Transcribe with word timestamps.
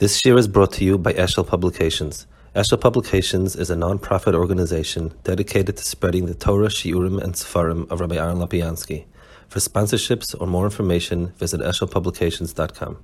This 0.00 0.24
year 0.24 0.38
is 0.38 0.48
brought 0.48 0.72
to 0.72 0.84
you 0.86 0.96
by 0.96 1.12
Eshel 1.12 1.46
Publications. 1.46 2.26
Eshel 2.56 2.80
Publications 2.80 3.54
is 3.54 3.68
a 3.68 3.76
non-profit 3.76 4.34
organization 4.34 5.12
dedicated 5.24 5.76
to 5.76 5.84
spreading 5.84 6.24
the 6.24 6.32
Torah, 6.32 6.68
Shiurim, 6.68 7.22
and 7.22 7.34
Sefarim 7.34 7.86
of 7.90 8.00
Rabbi 8.00 8.16
Aaron 8.16 8.38
Lapiansky. 8.38 9.04
For 9.48 9.58
sponsorships 9.58 10.34
or 10.40 10.46
more 10.46 10.64
information, 10.64 11.34
visit 11.36 11.60
eshelpublications.com. 11.60 12.96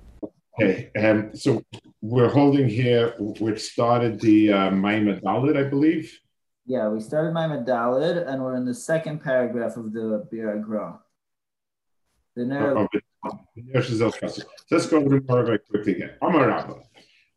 Okay, 0.58 0.90
um, 0.98 1.36
so 1.36 1.62
we're 2.00 2.30
holding 2.30 2.66
here, 2.66 3.12
which 3.18 3.60
started 3.60 4.18
the 4.22 4.54
uh, 4.54 4.70
Maimad 4.70 5.20
Dalit, 5.22 5.58
I 5.58 5.68
believe. 5.68 6.18
Yeah, 6.64 6.88
we 6.88 7.00
started 7.00 7.34
Maimad 7.34 7.66
Dalit, 7.66 8.26
and 8.26 8.42
we're 8.42 8.56
in 8.56 8.64
the 8.64 8.72
second 8.72 9.22
paragraph 9.22 9.76
of 9.76 9.92
the 9.92 10.26
Bir 10.30 10.56
Gra. 10.60 10.98
The 12.36 12.46
narrative. 12.46 13.02
Let's 14.70 14.86
go 14.86 14.98
over 14.98 15.08
the 15.08 15.24
very 15.26 15.58
quickly 15.58 15.94
again. 15.94 16.10
Amar 16.22 16.48
Rabba. 16.48 16.74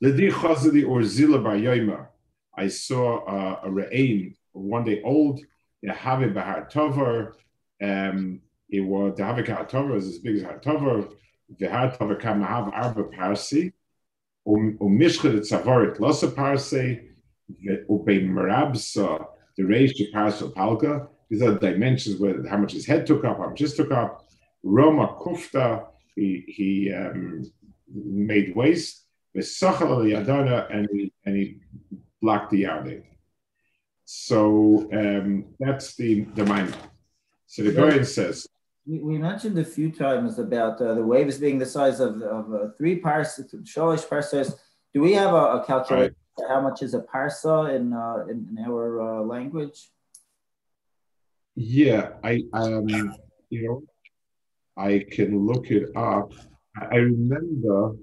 Ledi 0.04 0.32
Chazadi 0.32 0.88
or 0.88 1.02
Zila 1.02 1.44
Bar 1.44 1.56
Yoima. 1.56 2.08
I 2.56 2.68
saw 2.68 3.24
uh, 3.26 3.62
a 3.64 3.70
Re'ain, 3.70 4.36
one 4.54 4.84
day 4.84 5.02
old, 5.04 5.42
Yahave 5.86 6.34
Bahar 6.34 6.68
Tovar. 6.70 7.36
Um, 7.82 8.42
it 8.70 8.82
was 8.82 9.16
the 9.18 9.24
Havik 9.24 9.48
Har 9.48 9.66
Tovar 9.66 9.94
was 9.94 10.08
as 10.08 10.20
big 10.20 10.38
as 10.38 10.44
Har 10.44 10.60
Tovar. 10.60 11.08
The 11.58 11.70
Har 11.70 11.96
Tovar 11.98 12.16
kam 12.16 12.42
have 12.42 12.70
Arba 12.70 13.04
Parsi. 13.06 13.74
Umishchet 14.48 15.40
Tzavarit 15.40 15.98
Losa 15.98 16.34
Parsi. 16.36 17.02
Ubei 17.90 18.28
Marabsa, 18.28 19.26
the 19.58 19.64
Reish 19.64 19.98
the 19.98 20.12
Parsa 20.14 20.54
Palka. 20.54 21.08
These 21.30 21.42
are 21.42 21.52
the 21.52 21.60
dimensions 21.60 22.20
where 22.20 22.48
how 22.48 22.58
much 22.58 22.74
his 22.74 22.86
head 22.86 23.06
took 23.06 23.24
up, 23.24 23.38
how 23.38 23.50
much 23.50 23.60
his 23.60 23.76
took 23.76 23.92
up. 23.92 24.29
Roma 24.64 25.16
Kufta, 25.20 25.88
he, 26.16 26.44
he 26.48 26.94
um, 26.94 27.50
made 27.94 28.56
waste. 28.56 29.06
Yadana, 29.36 30.74
and 30.76 30.88
he, 30.92 31.14
and 31.26 31.36
he 31.36 31.58
blocked 32.22 32.52
the 32.52 32.64
Yarden. 32.64 33.04
So 34.12 34.90
um, 34.92 35.46
that's 35.60 35.96
the 35.96 36.22
the 36.34 36.44
minor. 36.44 36.74
So 37.46 37.62
the 37.62 37.72
Goyen 37.72 38.04
says. 38.04 38.48
We, 38.88 39.20
mentioned 39.20 39.60
a 39.60 39.64
few 39.64 39.92
times 39.92 40.40
about 40.40 40.82
uh, 40.82 40.96
the 40.96 41.04
waves 41.04 41.38
being 41.38 41.60
the 41.60 41.66
size 41.66 42.00
of, 42.00 42.20
of 42.24 42.52
uh, 42.52 42.58
three 42.76 42.96
parsecs, 42.96 43.54
shalish 43.64 44.10
parsecs. 44.10 44.56
Do 44.96 45.02
we 45.02 45.14
have 45.14 45.32
a, 45.36 45.62
a 45.62 45.64
calculation 45.64 46.16
right. 46.40 46.50
how 46.50 46.60
much 46.60 46.82
is 46.82 46.96
a 46.96 47.02
parsa 47.02 47.76
in 47.76 47.94
uh, 47.94 48.26
in, 48.28 48.48
in, 48.50 48.66
our 48.66 49.00
uh, 49.00 49.22
language? 49.22 49.92
Yeah, 51.56 52.14
I 52.24 52.42
um, 52.54 52.90
you 53.52 53.68
know 53.68 53.84
I 54.78 55.06
can 55.12 55.46
look 55.46 55.72
it 55.72 55.90
up. 55.96 56.34
I 56.80 56.96
remember, 56.96 57.96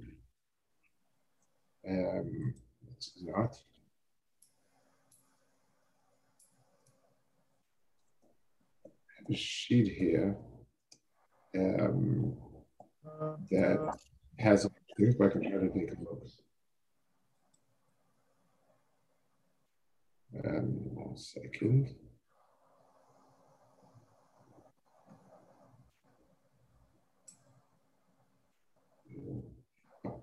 um, 1.89 2.55
it's 2.97 3.12
not. 3.23 3.56
a 9.28 9.34
sheet 9.34 9.89
here 9.89 10.36
um, 11.56 12.36
that 13.51 13.98
has. 14.39 14.67
I 14.67 14.69
think 14.97 15.20
I 15.20 15.28
can 15.28 15.42
try 15.42 15.61
to 15.61 15.69
take 15.69 15.91
a 15.91 16.01
look. 16.01 16.23
Um, 20.45 20.64
one 20.95 21.17
second. 21.17 21.95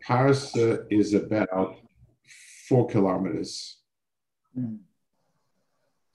Parsa 0.07 0.85
is 0.89 1.13
about 1.13 1.77
four 2.67 2.87
kilometers. 2.87 3.77
Mm. 4.57 4.79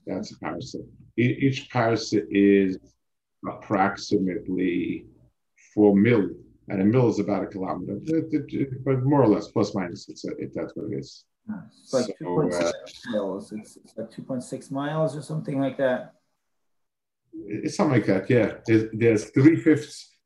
That's 0.06 0.32
a 0.32 0.36
parsa. 0.36 0.86
Each 1.16 1.68
parsa 1.70 2.24
is 2.30 2.78
approximately 3.46 5.06
four 5.74 5.94
mil, 5.94 6.30
and 6.68 6.82
a 6.82 6.84
mil 6.84 7.08
is 7.08 7.18
about 7.18 7.44
a 7.44 7.46
kilometer, 7.46 7.98
but 8.84 9.02
more 9.04 9.22
or 9.22 9.28
less, 9.28 9.48
plus 9.48 9.74
minus, 9.74 10.08
it's 10.08 10.24
a, 10.24 10.30
it, 10.38 10.52
that's 10.54 10.74
what 10.74 10.92
it 10.92 10.98
is. 10.98 11.24
It's 11.80 11.92
like 11.92 12.06
so, 12.06 12.12
2.6 12.20 12.62
uh, 12.62 12.72
miles. 13.10 13.52
It's, 13.52 13.76
it's 13.76 13.96
like 13.96 14.10
2.6 14.10 14.70
miles 14.70 15.16
or 15.16 15.22
something 15.22 15.58
like 15.58 15.78
that. 15.78 16.14
It's 17.32 17.76
something 17.76 17.96
like 17.98 18.06
that, 18.06 18.28
yeah. 18.28 18.54
There's, 18.66 18.90
there's 18.92 19.24
three 19.30 19.56
fifths 19.56 20.17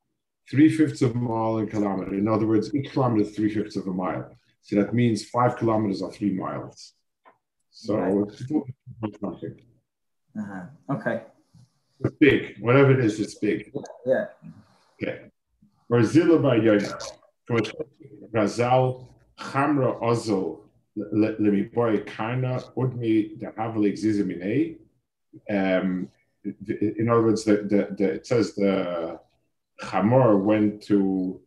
three 0.53 0.69
fifths 0.69 1.01
of 1.01 1.13
a 1.17 1.19
mile 1.19 1.57
in 1.59 1.67
kilometer. 1.67 2.15
In 2.15 2.29
other 2.29 2.47
words, 2.47 2.75
each 2.75 2.93
kilometer 2.93 3.23
is 3.23 3.35
three 3.35 3.53
fifths 3.57 3.75
of 3.77 3.87
a 3.87 3.91
mile. 3.91 4.37
So 4.61 4.77
that 4.77 4.93
means 4.93 5.25
five 5.25 5.57
kilometers 5.57 6.03
are 6.03 6.13
three 6.13 6.35
miles. 6.45 6.93
So 7.71 7.97
right. 7.97 8.29
it's 9.03 9.23
nothing. 9.23 9.57
Uh-huh. 10.39 10.65
Okay. 10.95 11.23
It's 12.01 12.17
big. 12.21 12.57
Whatever 12.61 12.91
it 12.93 13.03
is, 13.03 13.19
it's 13.19 13.37
big. 13.37 13.73
Yeah. 14.05 14.27
Okay. 14.95 15.31
Barzilla 15.91 16.37
by 16.43 16.59
Yona. 16.59 16.93
Razal 18.35 19.07
Chamra 19.39 19.91
Ozel 20.03 20.61
Lemi 20.97 21.73
Boy 21.73 22.01
Karna 22.01 22.61
Udmi 22.77 23.41
the 23.41 23.47
Havali 23.47 23.93
Xizimine. 23.95 24.77
Um 25.49 26.09
in 26.45 27.09
other 27.09 27.23
words, 27.23 27.45
the, 27.45 27.57
the, 27.73 27.81
the 27.99 28.07
it 28.19 28.27
says 28.27 28.55
the 28.55 29.19
Hamor 29.83 30.39
went 30.39 30.83
to 30.85 31.41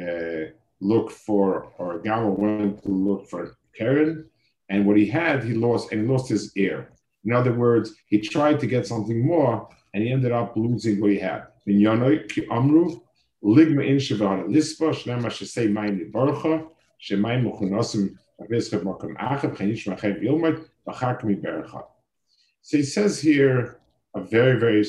uh, 0.00 0.50
look 0.80 1.10
for, 1.10 1.72
or 1.78 1.98
Gama 2.00 2.30
went 2.30 2.82
to 2.82 2.90
look 2.90 3.28
for 3.28 3.56
Karen, 3.76 4.28
and 4.68 4.86
what 4.86 4.96
he 4.96 5.06
had, 5.06 5.44
he 5.44 5.54
lost, 5.54 5.92
and 5.92 6.02
he 6.02 6.06
lost 6.06 6.28
his 6.28 6.56
ear. 6.56 6.92
In 7.24 7.32
other 7.32 7.52
words, 7.52 7.94
he 8.06 8.18
tried 8.18 8.58
to 8.60 8.66
get 8.66 8.86
something 8.86 9.24
more, 9.24 9.68
and 9.94 10.02
he 10.02 10.10
ended 10.10 10.32
up 10.32 10.56
losing 10.56 11.00
what 11.00 11.10
he 11.10 11.18
had. 11.18 11.46
Amru, 11.66 13.00
Ligma 13.44 13.86
in 13.86 13.96
Lispa, 13.96 14.92
Shnema 14.92 15.26
Shesei 15.26 15.68
Chanish 19.56 19.86
Machem 19.86 20.22
Yilmat. 20.22 20.68
So 22.62 22.76
he 22.76 22.82
says 22.82 23.20
here 23.20 23.80
a 24.14 24.20
very, 24.20 24.58
very, 24.58 24.84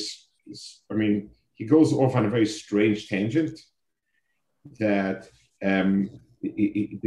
I 0.90 0.94
mean, 0.96 1.30
he 1.64 1.70
goes 1.70 1.94
off 1.94 2.14
on 2.18 2.26
a 2.26 2.30
very 2.30 2.46
strange 2.46 3.08
tangent 3.08 3.58
that 4.80 5.30
um, 5.64 6.10
the, 6.42 7.00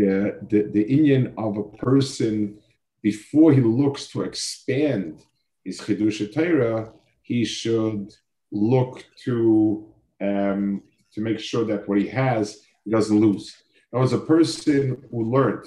the, 0.50 0.70
the 0.72 0.86
Indian 0.88 1.34
of 1.36 1.58
a 1.58 1.64
person, 1.86 2.58
before 3.02 3.52
he 3.52 3.60
looks 3.60 4.08
to 4.08 4.22
expand 4.22 5.20
his 5.62 5.78
Chidusha 5.78 6.32
Torah, 6.32 6.90
he 7.20 7.44
should 7.44 8.14
look 8.50 9.04
to 9.24 9.92
um, 10.22 10.82
to 11.12 11.20
make 11.20 11.38
sure 11.38 11.64
that 11.66 11.86
what 11.86 11.98
he 11.98 12.08
has, 12.08 12.60
he 12.84 12.90
doesn't 12.90 13.20
lose. 13.20 13.54
Now, 13.92 14.02
as 14.02 14.14
a 14.14 14.18
person 14.34 15.02
who 15.10 15.30
learned 15.36 15.66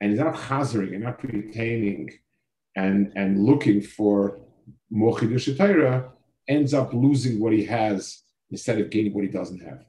and 0.00 0.14
is 0.14 0.18
not 0.18 0.36
chazering 0.36 0.94
and 0.94 1.04
not 1.04 1.22
retaining 1.22 2.08
and, 2.76 3.12
and 3.14 3.44
looking 3.44 3.82
for 3.82 4.40
more 4.90 5.14
Chidusha 5.18 5.54
Torah, 5.54 6.12
ends 6.48 6.74
up 6.74 6.92
losing 6.92 7.40
what 7.40 7.52
he 7.52 7.64
has 7.64 8.22
instead 8.50 8.80
of 8.80 8.90
gaining 8.90 9.14
what 9.14 9.24
he 9.24 9.30
doesn't 9.30 9.60
have. 9.60 9.84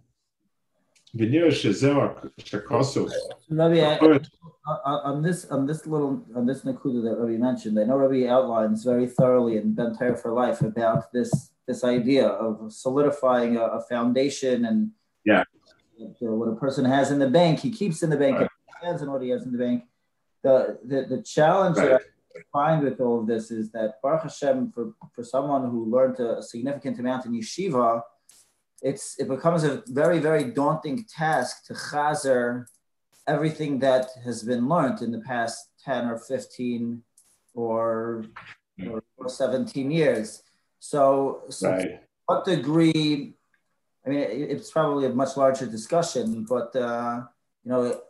Rabbi, 3.50 3.98
on 4.66 5.22
this 5.22 5.46
on 5.52 5.68
this 5.68 5.86
little 5.86 6.26
on 6.36 6.48
this 6.48 6.62
nakuda 6.62 7.04
that 7.04 7.20
Rabbi 7.20 7.38
mentioned, 7.38 7.80
I 7.80 7.84
know 7.84 7.98
Rabbi 7.98 8.28
outlines 8.28 8.84
very 8.84 9.06
thoroughly 9.06 9.58
in 9.58 9.76
Ben 9.76 9.96
for 9.96 10.32
Life 10.34 10.62
about 10.62 11.12
this 11.12 11.52
this 11.68 11.84
idea 11.84 12.28
of 12.28 12.74
solidifying 12.74 13.58
a, 13.58 13.62
a 13.62 13.82
foundation 13.82 14.66
and 14.66 14.92
yeah, 15.24 15.44
what 16.20 16.50
a 16.50 16.56
person 16.56 16.84
has 16.84 17.12
in 17.12 17.20
the 17.20 17.30
bank, 17.30 17.60
he 17.60 17.70
keeps 17.70 18.02
in 18.02 18.10
the 18.10 18.18
bank, 18.18 18.40
right. 18.40 18.50
and 18.84 19.12
what 19.12 19.22
he 19.22 19.30
has 19.30 19.44
in 19.44 19.52
the 19.52 19.58
bank. 19.58 19.84
The 20.42 20.80
the, 20.84 21.16
the 21.18 21.22
challenge 21.22 21.78
right. 21.78 21.90
that 21.90 22.02
I 22.02 22.06
find 22.52 22.84
with 22.84 23.00
all 23.00 23.22
of 23.22 23.28
this 23.28 23.52
is 23.52 23.72
that 23.72 24.02
Baruch 24.02 24.24
Hashem, 24.24 24.72
for, 24.72 24.94
for 25.14 25.24
someone 25.24 25.70
who 25.70 25.86
learned 25.86 26.20
a, 26.20 26.42
significant 26.42 27.00
amount 27.00 27.26
in 27.26 27.34
yeshiva, 27.34 28.02
it's 28.84 29.18
it 29.18 29.28
becomes 29.30 29.64
a 29.64 29.82
very 29.88 30.20
very 30.20 30.44
daunting 30.44 31.06
task 31.06 31.66
to 31.66 31.74
chazer 31.74 32.66
everything 33.28 33.80
that 33.80 34.08
has 34.24 34.44
been 34.44 34.68
learned 34.68 35.02
in 35.02 35.12
the 35.12 35.22
past 35.22 35.70
10 35.86 36.10
or 36.10 36.18
15 36.20 37.02
or, 37.56 38.26
or 39.18 39.30
17 39.30 39.90
years 39.90 40.44
so, 40.80 41.44
so 41.50 41.72
right. 41.72 42.02
what 42.26 42.44
degree 42.44 43.34
i 44.06 44.10
mean 44.10 44.20
it's 44.30 44.70
probably 44.70 45.06
a 45.06 45.10
much 45.10 45.38
larger 45.38 45.66
discussion 45.66 46.46
but 46.48 46.76
uh, 46.76 47.22
you 47.64 47.72
know 47.72 48.02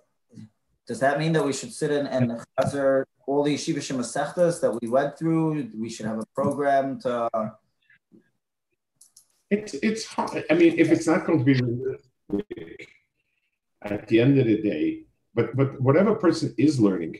does 0.87 0.99
that 0.99 1.19
mean 1.19 1.33
that 1.33 1.45
we 1.45 1.53
should 1.53 1.71
sit 1.71 1.91
in 1.91 2.07
and 2.07 2.41
chazer 2.59 3.05
all 3.25 3.43
the 3.43 3.55
yeshiva 3.55 3.77
shemasechtas 3.77 4.59
that 4.61 4.71
we 4.81 4.87
went 4.87 5.17
through 5.17 5.69
we 5.77 5.89
should 5.89 6.05
have 6.05 6.19
a 6.19 6.25
program 6.35 6.99
to 6.99 7.29
it's 9.53 9.73
it's 9.75 10.05
hard. 10.05 10.43
I 10.49 10.53
mean, 10.55 10.73
if 10.79 10.89
it's 10.91 11.07
not 11.07 11.25
going 11.25 11.39
to 11.39 11.45
be 11.45 11.55
at 13.83 14.07
the 14.07 14.19
end 14.19 14.39
of 14.39 14.47
the 14.47 14.59
day, 14.61 15.03
but 15.35 15.55
but 15.55 15.79
whatever 15.79 16.15
person 16.15 16.55
is 16.57 16.79
learning, 16.79 17.15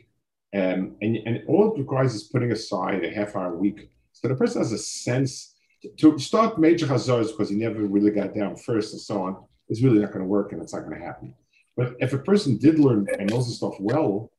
um, 0.54 0.96
and 1.02 1.18
and 1.28 1.44
all 1.48 1.74
it 1.74 1.80
requires 1.80 2.16
is 2.16 2.24
putting 2.24 2.52
aside 2.52 3.04
a 3.06 3.12
half 3.12 3.36
hour 3.36 3.54
a 3.54 3.58
week, 3.58 3.92
so 4.14 4.28
the 4.28 4.36
person 4.36 4.62
has 4.62 4.72
a 4.72 4.78
sense 4.78 5.54
to, 5.98 6.18
start 6.18 6.58
major 6.58 6.88
hazars 6.88 7.32
because 7.32 7.50
he 7.50 7.56
never 7.56 7.82
really 7.86 8.12
got 8.12 8.34
down 8.34 8.56
first 8.56 8.94
and 8.94 9.02
so 9.02 9.22
on. 9.22 9.32
It's 9.70 9.84
really 9.84 10.00
not 10.00 10.12
going 10.14 10.26
to 10.26 10.34
work, 10.38 10.54
and 10.54 10.62
it's 10.62 10.74
not 10.74 10.86
going 10.86 10.98
to 11.00 11.06
happen. 11.06 11.36
But 11.76 11.96
if 12.00 12.14
a 12.14 12.20
person 12.20 12.58
did 12.58 12.80
learn 12.80 13.08
and 13.18 13.30
knows 13.30 13.48
the 13.48 13.54
stuff 13.54 13.80
well, 13.80 14.32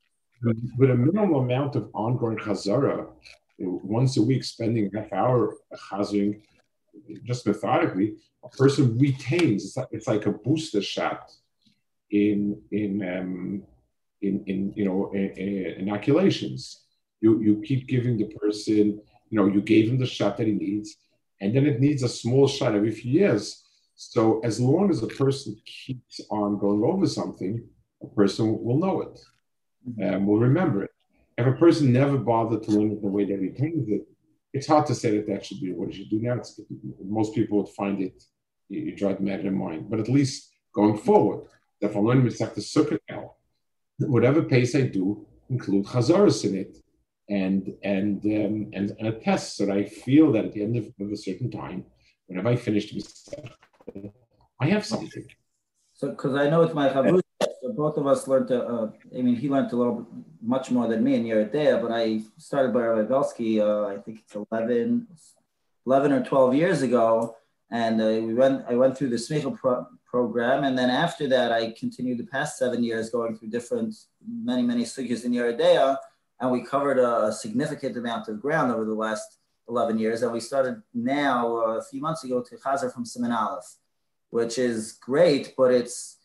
with 0.79 0.91
a 0.91 0.95
minimal 0.95 1.41
amount 1.41 1.75
of 1.75 1.91
ongoing 1.95 2.39
chazara, 2.39 3.09
once 3.59 4.17
a 4.17 4.23
week, 4.23 4.45
spending 4.45 4.91
half 4.93 5.13
hour 5.13 5.55
chazing, 5.91 6.43
just 7.25 7.47
methodically, 7.47 8.17
a 8.45 8.49
person 8.49 8.99
retains. 8.99 9.65
It's 9.65 9.77
like, 9.77 9.89
it's 9.91 10.07
like 10.07 10.27
a 10.27 10.33
booster 10.33 10.83
shot 10.83 11.33
in 12.11 12.61
in 12.71 13.03
um, 13.09 13.63
in, 14.23 14.45
in 14.47 14.73
you 14.77 14.85
know 14.85 15.13
inoculations. 15.13 16.83
You 17.21 17.41
you 17.41 17.63
keep 17.63 17.89
giving 17.89 18.19
the 18.19 18.27
person, 18.27 19.01
you 19.31 19.39
know, 19.39 19.47
you 19.47 19.63
gave 19.63 19.89
him 19.89 19.99
the 19.99 20.07
shot 20.07 20.37
that 20.37 20.47
he 20.47 20.53
needs, 20.53 20.97
and 21.41 21.55
then 21.55 21.67
it 21.67 21.81
needs 21.81 22.03
a 22.03 22.09
small 22.09 22.47
shot 22.47 22.75
every 22.75 22.91
few 22.91 23.13
years. 23.13 23.64
So 24.13 24.41
as 24.41 24.61
long 24.61 24.91
as 24.91 25.03
a 25.03 25.07
person 25.07 25.57
keeps 25.65 26.21
on 26.31 26.59
going 26.59 26.83
over 26.83 27.07
something, 27.07 27.65
a 28.03 28.07
person 28.15 28.63
will 28.63 28.79
know 28.79 29.03
it 29.03 29.19
and 29.99 30.17
um, 30.17 30.27
will 30.27 30.39
remember 30.39 30.85
it. 30.85 30.91
If 31.37 31.47
a 31.47 31.53
person 31.53 31.93
never 31.93 32.17
bothered 32.17 32.63
to 32.65 32.71
learn 32.71 32.93
it 32.93 33.03
the 33.03 33.09
way 33.09 33.25
that 33.25 33.41
he 33.41 33.49
retains 33.49 33.89
it, 33.89 34.07
it's 34.53 34.69
hard 34.69 34.87
to 34.87 34.95
say 34.95 35.17
that 35.17 35.27
that 35.27 35.45
should 35.45 35.61
be 35.61 35.73
what 35.73 35.91
he 35.91 35.97
should 35.97 36.11
do 36.11 36.21
now. 36.21 36.35
It's, 36.35 36.61
most 37.05 37.35
people 37.35 37.59
would 37.59 37.75
find 37.75 38.01
it, 38.01 38.23
you, 38.69 38.81
you 38.81 38.97
drive 38.97 39.19
them 39.19 39.29
out 39.29 39.39
of 39.39 39.43
their 39.43 39.53
mind. 39.53 39.91
But 39.91 40.01
at 40.01 40.09
least 40.09 40.53
going 40.73 40.99
forward, 40.99 41.49
if 41.81 41.97
I 41.97 41.99
learn 41.99 42.25
Mitzvah 42.25 42.47
Sukkah 42.47 42.99
now, 43.11 43.33
whatever 43.99 44.43
pace 44.43 44.75
I 44.75 44.83
do, 44.83 45.27
include 45.51 45.87
Chazaras 45.87 46.45
in 46.45 46.57
it 46.57 46.77
and 47.29 47.75
and, 47.83 48.25
um, 48.25 48.71
and 48.73 48.95
and 48.99 49.09
a 49.09 49.13
test 49.13 49.57
so 49.57 49.67
that 49.67 49.77
I 49.77 49.85
feel 49.85 50.33
that 50.33 50.45
at 50.47 50.53
the 50.53 50.63
end 50.63 50.77
of, 50.77 50.87
of 51.01 51.11
a 51.11 51.17
certain 51.17 51.51
time, 51.51 51.85
whenever 52.27 52.49
I 52.49 52.57
finish 52.57 52.93
the 52.93 53.01
I 54.61 54.67
have 54.69 54.85
something. 54.85 55.27
So, 55.95 56.11
because 56.11 56.35
I 56.35 56.49
know 56.51 56.63
it's 56.63 56.75
my 56.75 56.89
chavrush, 56.89 57.21
so 57.63 57.73
both 57.73 57.97
of 57.97 58.07
us 58.07 58.27
learned 58.29 58.49
to. 58.49 58.65
Uh, 58.65 58.91
I 59.17 59.23
mean, 59.23 59.37
he 59.37 59.49
learned 59.49 59.73
a 59.73 59.77
little 59.77 60.07
much 60.43 60.71
more 60.71 60.87
than 60.87 61.03
me 61.03 61.15
in 61.15 61.25
Yoreh 61.25 61.81
but 61.81 61.93
I 61.93 62.21
started 62.39 62.73
by 62.73 63.03
Belsky, 63.03 63.61
uh, 63.61 63.87
I 63.87 63.97
think 63.99 64.21
it's 64.21 64.37
11, 64.51 65.07
11 65.87 66.13
or 66.13 66.25
12 66.25 66.55
years 66.55 66.83
ago. 66.83 67.37
And 67.71 68.01
uh, 68.01 68.27
we 68.27 68.35
went, 68.35 68.65
I 68.69 68.75
went 68.75 68.97
through 68.97 69.09
the 69.09 69.17
Smichel 69.17 69.57
pro- 69.57 69.87
program. 70.05 70.65
And 70.65 70.77
then 70.79 70.91
after 70.91 71.27
that, 71.29 71.51
I 71.51 71.73
continued 71.73 72.19
the 72.19 72.27
past 72.27 72.59
seven 72.59 72.85
years 72.85 73.11
going 73.11 73.37
through 73.37 73.49
different, 73.49 73.95
many, 74.27 74.63
many 74.63 74.85
sugyas 74.85 75.25
in 75.25 75.33
Yoreh 75.33 75.97
And 76.41 76.53
we 76.53 76.65
covered 76.65 76.99
a, 76.99 77.27
a, 77.27 77.33
significant 77.33 77.97
amount 77.97 78.29
of 78.29 78.41
ground 78.41 78.71
over 78.71 78.85
the 78.85 78.95
last 78.95 79.39
11 79.69 79.99
years. 79.99 80.23
And 80.23 80.33
we 80.33 80.41
started 80.41 80.83
now, 80.93 81.57
uh, 81.57 81.79
a 81.79 81.83
few 81.83 82.01
months 82.01 82.25
ago, 82.25 82.43
to 82.43 82.57
Chazer 82.57 82.93
from 82.93 83.05
Siman 83.05 83.35
Aleph, 83.35 83.77
which 84.31 84.59
is 84.59 84.93
great, 84.93 85.55
but 85.57 85.73
it's, 85.73 86.19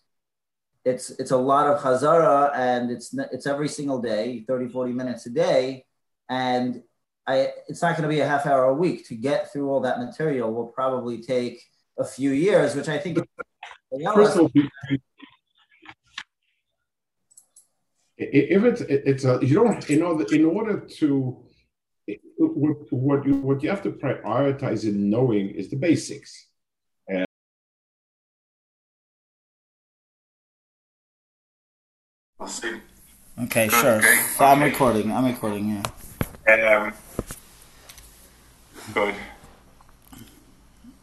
it's 0.85 1.11
it's 1.11 1.31
a 1.31 1.37
lot 1.37 1.67
of 1.67 1.81
chazara 1.81 2.55
and 2.55 2.89
it's 2.89 3.13
it's 3.31 3.45
every 3.45 3.67
single 3.67 4.01
day 4.01 4.43
30 4.47 4.69
40 4.69 4.93
minutes 4.93 5.25
a 5.25 5.29
day 5.29 5.85
and 6.29 6.81
I, 7.27 7.49
it's 7.67 7.81
not 7.81 7.95
going 7.95 8.09
to 8.09 8.15
be 8.15 8.21
a 8.21 8.27
half 8.27 8.45
hour 8.45 8.65
a 8.65 8.73
week 8.73 9.07
to 9.09 9.15
get 9.15 9.51
through 9.51 9.69
all 9.69 9.81
that 9.81 9.99
material 9.99 10.51
will 10.51 10.67
probably 10.67 11.21
take 11.21 11.61
a 11.97 12.05
few 12.05 12.31
years 12.31 12.75
which 12.75 12.87
i 12.87 12.97
think 12.97 13.17
if 18.17 18.63
it's 18.63 18.81
it's 18.81 19.25
a 19.25 19.39
you 19.41 19.55
don't 19.55 19.89
in 19.89 20.01
order 20.01 20.25
in 20.33 20.45
order 20.45 20.79
to 20.79 21.43
what 22.39 22.91
what 22.91 23.25
you 23.25 23.35
what 23.35 23.61
you 23.61 23.69
have 23.69 23.83
to 23.83 23.91
prioritize 23.91 24.83
in 24.83 25.09
knowing 25.09 25.49
is 25.49 25.69
the 25.69 25.75
basics 25.75 26.47
Okay, 33.41 33.67
Good, 33.67 33.71
sure. 33.71 33.95
Okay. 33.97 34.21
So 34.37 34.45
I'm 34.45 34.61
recording. 34.61 35.11
I'm 35.11 35.25
recording. 35.25 35.83
Yeah. 36.47 36.77
Um, 36.77 36.93
good. 38.93 39.15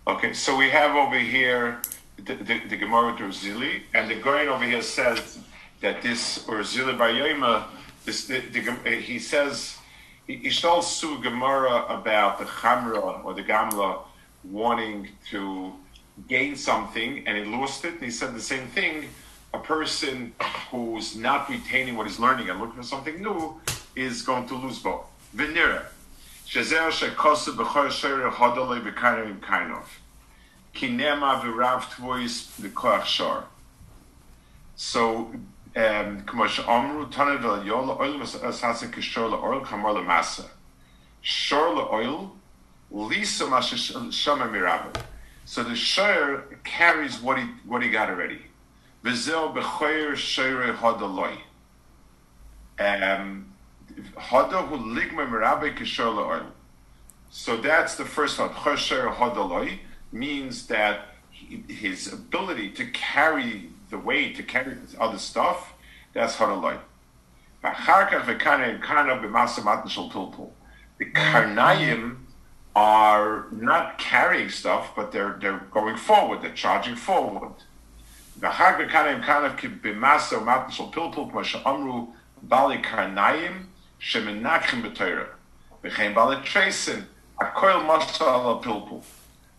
Okay, 0.06 0.32
so 0.32 0.56
we 0.56 0.70
have 0.70 0.96
over 0.96 1.18
here 1.18 1.80
the, 2.16 2.34
the, 2.36 2.60
the 2.68 2.76
Gemara 2.76 3.14
Urzili, 3.14 3.82
and 3.94 4.10
the 4.10 4.16
Goyen 4.16 4.48
over 4.48 4.64
here 4.64 4.82
says 4.82 5.38
that 5.80 6.02
this 6.02 6.44
Urzili 6.46 6.96
Bayoima, 6.96 7.64
this 8.04 8.26
the, 8.26 8.40
the, 8.40 8.60
he 9.00 9.18
says 9.18 9.76
he 10.26 10.50
shall 10.50 10.82
sue 10.82 11.20
Gemara 11.22 11.84
about 11.88 12.38
the 12.38 12.44
Chamra 12.44 13.24
or 13.24 13.34
the 13.34 13.42
Gamla 13.42 14.00
wanting 14.44 15.08
to 15.30 15.72
gain 16.28 16.56
something, 16.56 17.26
and 17.26 17.36
he 17.36 17.44
lost 17.44 17.84
it. 17.84 17.94
And 17.94 18.02
he 18.02 18.10
said 18.10 18.34
the 18.34 18.40
same 18.40 18.66
thing 18.68 19.08
a 19.54 19.58
person 19.58 20.32
who's 20.70 21.16
not 21.16 21.48
retaining 21.48 21.96
what 21.96 22.06
he's 22.06 22.18
learning 22.18 22.50
and 22.50 22.60
looking 22.60 22.76
for 22.76 22.82
something 22.82 23.22
new 23.22 23.60
is 23.94 24.22
going 24.22 24.46
to 24.48 24.54
lose 24.54 24.80
both. 24.80 25.06
Venera. 25.34 25.84
Shazer 26.46 26.90
shekosu 26.90 27.54
b'chor 27.56 27.90
shere 27.90 28.30
hodolei 28.30 28.80
b'kainim 28.84 29.40
kainov. 29.40 29.86
Kinema 30.74 31.40
v'rav 31.40 31.82
tvois 31.82 32.50
v'koach 32.60 33.04
shor. 33.04 33.44
So, 34.76 35.32
um, 35.76 36.22
k'mosh 36.22 36.58
omru 36.64 37.12
tanad 37.12 37.42
v'al 37.42 37.64
yol 37.64 38.00
oil 38.00 38.18
v'sasa 38.20 38.90
kishor 38.90 39.30
la'oil 39.30 39.62
kamor 39.64 39.94
l'masa. 39.94 40.46
Shor 41.20 41.76
la'oil 41.76 42.30
lisa 42.90 43.46
masha 43.46 43.76
shama 44.10 44.46
mirabah. 44.46 45.02
So 45.44 45.62
the 45.62 45.76
shor 45.76 46.44
carries 46.64 47.20
what 47.20 47.38
he, 47.38 47.44
what 47.66 47.82
he 47.82 47.90
got 47.90 48.08
already. 48.08 48.40
V'zeh 49.04 49.54
b'choyer 49.54 50.12
sheire 50.12 50.74
hadaloi. 50.74 51.36
Um, 52.78 53.52
hada 54.16 54.66
hu 54.66 54.76
ligma 54.78 55.28
merabe 55.28 55.76
kishor 55.76 56.14
la'oil. 56.16 56.46
So 57.30 57.58
that's 57.58 57.96
the 57.96 58.06
first 58.06 58.38
one. 58.38 58.48
Chosher 58.50 59.12
hadaloi 59.14 59.78
means 60.10 60.68
that 60.68 61.08
his 61.30 62.10
ability 62.10 62.70
to 62.70 62.86
carry 62.86 63.68
the 63.96 64.02
way 64.02 64.32
to 64.32 64.42
carry 64.42 64.74
this 64.74 64.96
other 65.00 65.18
stuff, 65.18 65.72
that's 66.12 66.36
Haraloi. 66.36 66.78
The 67.62 67.68
Karnayim 71.04 72.16
are 72.74 73.46
not 73.50 73.98
carrying 73.98 74.48
stuff, 74.50 74.92
but 74.94 75.12
they're 75.12 75.38
they're 75.40 75.64
going 75.70 75.96
forward, 75.96 76.42
they're 76.42 76.52
charging 76.52 76.96
forward. 76.96 77.54
Bali 78.38 78.84
Karnayim 82.78 83.64
Sheminachim 84.00 84.82
B'Torah. 84.82 85.28
V'chein 85.82 86.14
Bali 86.14 86.36
Tresin. 86.36 87.04
Akoil 87.40 87.88
of 87.88 88.20
Ala 88.20 88.60
Pilpul. 88.62 89.02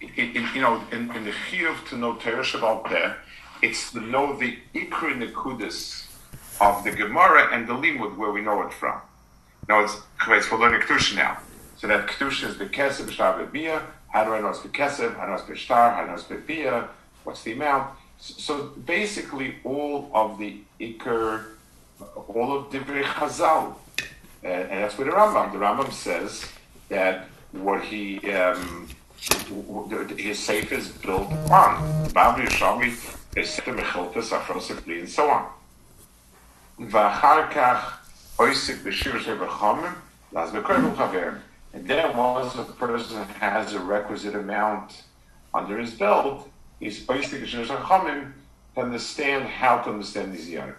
in, 0.00 0.36
in, 0.36 0.48
you 0.54 0.60
know, 0.60 0.82
in, 0.92 1.10
in 1.14 1.24
the 1.24 1.32
Chiyuv 1.32 1.88
to 1.88 1.96
know 1.96 2.14
Torah 2.14 2.42
Shabbat 2.42 2.90
there, 2.90 3.16
it's 3.62 3.92
to 3.92 4.00
know 4.00 4.36
the 4.36 4.58
Ikri 4.74 5.18
Nekudis 5.18 6.06
of 6.60 6.84
the 6.84 6.90
Gemara 6.90 7.54
and 7.54 7.66
the 7.66 7.72
Limud 7.72 8.16
where 8.16 8.30
we 8.30 8.40
know 8.40 8.62
it 8.62 8.72
from. 8.72 9.00
Now 9.68 9.84
it's, 9.84 9.96
it's 10.28 10.46
for 10.46 10.58
learning 10.58 10.82
Kedusha 10.82 11.16
now. 11.16 11.38
So 11.76 11.86
that 11.86 12.06
Kedusha 12.06 12.48
is 12.48 12.58
the 12.58 12.66
Kesef, 12.66 13.10
Shtar, 13.10 13.44
Bia. 13.46 13.82
How 14.08 14.24
do 14.24 14.32
I 14.34 14.40
know 14.40 14.48
it's 14.48 14.60
the 14.60 14.68
Kesef? 14.68 15.16
How 15.16 15.26
do 15.26 15.32
I 15.32 15.36
know 15.36 15.44
it's 15.48 15.60
Shtar? 15.60 15.90
How 15.92 16.02
do 16.02 16.10
I 16.10 16.14
know 16.14 16.14
it's 16.14 16.46
Bia? 16.46 16.88
What's 17.24 17.42
the 17.42 17.52
amount? 17.52 17.94
So 18.18 18.68
basically, 18.86 19.56
all 19.64 20.10
of 20.14 20.38
the 20.38 20.58
Iker, 20.80 21.46
all 22.28 22.56
of 22.56 22.70
Divrei 22.70 23.02
Chazal, 23.02 23.74
uh, 24.44 24.46
and 24.46 24.84
that's 24.84 24.96
where 24.98 25.06
the 25.06 25.12
Rambam. 25.12 25.52
The 25.52 25.58
Rambam 25.58 25.92
says 25.92 26.46
that 26.90 27.26
what 27.52 27.82
he 27.82 28.18
um, 28.32 28.88
his 30.17 30.39
safe 30.39 30.71
is 30.71 30.89
built 30.89 31.31
on 31.51 32.09
Bab 32.13 32.37
Yishami, 32.37 32.91
Esete 33.35 33.75
Mechiltas, 33.75 34.29
Afrosek 34.29 34.87
and 34.87 35.09
so 35.09 35.29
on. 35.29 35.45
ואחר 36.79 37.51
כך 37.51 37.99
Oisik 38.37 38.83
Bashir 38.83 39.19
Shebachamim, 39.19 39.93
Las 40.31 40.51
Bekorim 40.51 40.95
Chaverim. 40.95 41.39
And 41.73 41.85
then 41.85 42.15
once 42.15 42.55
a 42.55 42.63
person 42.63 43.23
has 43.39 43.73
a 43.73 43.79
requisite 43.79 44.33
amount 44.33 45.03
under 45.53 45.77
his 45.77 45.93
belt, 45.93 46.49
he's 46.79 47.05
Oisik 47.05 47.41
Bashir 47.43 47.65
Shebachamim 47.65 48.31
to 48.75 48.81
understand 48.81 49.45
how 49.45 49.79
to 49.79 49.89
understand 49.89 50.33
these 50.33 50.47
yanim. 50.49 50.75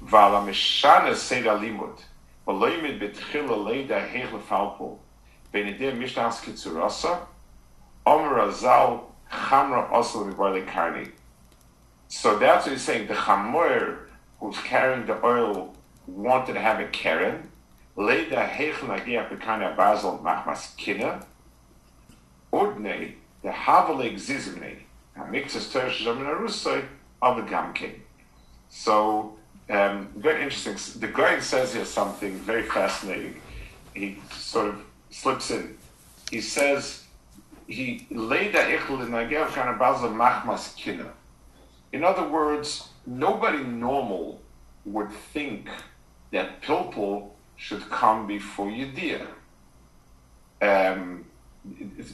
Vala 0.00 0.46
Mishana 0.46 1.12
Seda 1.12 1.58
Limud, 1.58 1.98
Valoimid 2.46 3.00
Betchila 3.00 3.56
Leida 3.66 4.08
Hech 4.08 4.30
Lefalpo, 4.30 4.98
Benedem 5.53 5.97
Mishnah's 5.97 6.39
Kitzurasa, 6.39 7.19
Omer 8.05 8.47
Azal 8.47 9.01
Chamra 9.31 9.89
Osel 9.91 10.33
Mibarle 10.33 10.65
Karni. 10.65 11.11
So 12.07 12.37
that's 12.37 12.65
what 12.65 12.73
he's 12.73 12.81
saying. 12.81 13.07
The 13.07 13.13
Chamor 13.13 13.99
who's 14.39 14.57
carrying 14.59 15.05
the 15.05 15.23
oil 15.25 15.73
wanted 16.07 16.53
to 16.53 16.59
have 16.59 16.79
a 16.79 16.87
Karen. 16.87 17.49
Leida 17.97 18.49
Hech 18.49 18.73
Nagia 18.75 19.29
Pekana 19.29 19.75
Basel 19.75 20.19
Machmas 20.23 20.75
Kina. 20.77 21.25
Ordne, 22.51 23.13
the 23.43 23.49
Havale 23.49 24.11
Exizmne, 24.13 24.77
Mixes 25.29 25.67
Tersh 25.67 26.05
of 27.21 27.37
the 27.37 27.43
Gamkin. 27.43 27.93
So, 28.69 29.37
um, 29.69 30.09
very 30.15 30.43
interesting. 30.43 30.99
The 30.99 31.07
guy 31.07 31.39
says 31.39 31.73
here 31.73 31.85
something 31.85 32.35
very 32.39 32.63
fascinating. 32.63 33.39
He 33.93 34.17
sort 34.31 34.67
of 34.69 34.83
slips 35.11 35.51
in. 35.51 35.77
He 36.31 36.41
says, 36.41 37.03
he 37.67 38.07
laid 38.09 38.55
a 38.55 38.77
ichel 38.77 39.01
in 39.05 39.11
kind 39.11 39.69
of 39.69 39.77
machmas 39.77 40.75
kina. 40.75 41.11
In 41.93 42.03
other 42.03 42.27
words, 42.27 42.89
nobody 43.05 43.63
normal 43.63 44.41
would 44.85 45.11
think 45.11 45.67
that 46.31 46.61
pilpul 46.61 47.29
should 47.57 47.87
come 47.89 48.25
before 48.27 48.67
Yediyah. 48.67 49.27
Um, 50.61 51.25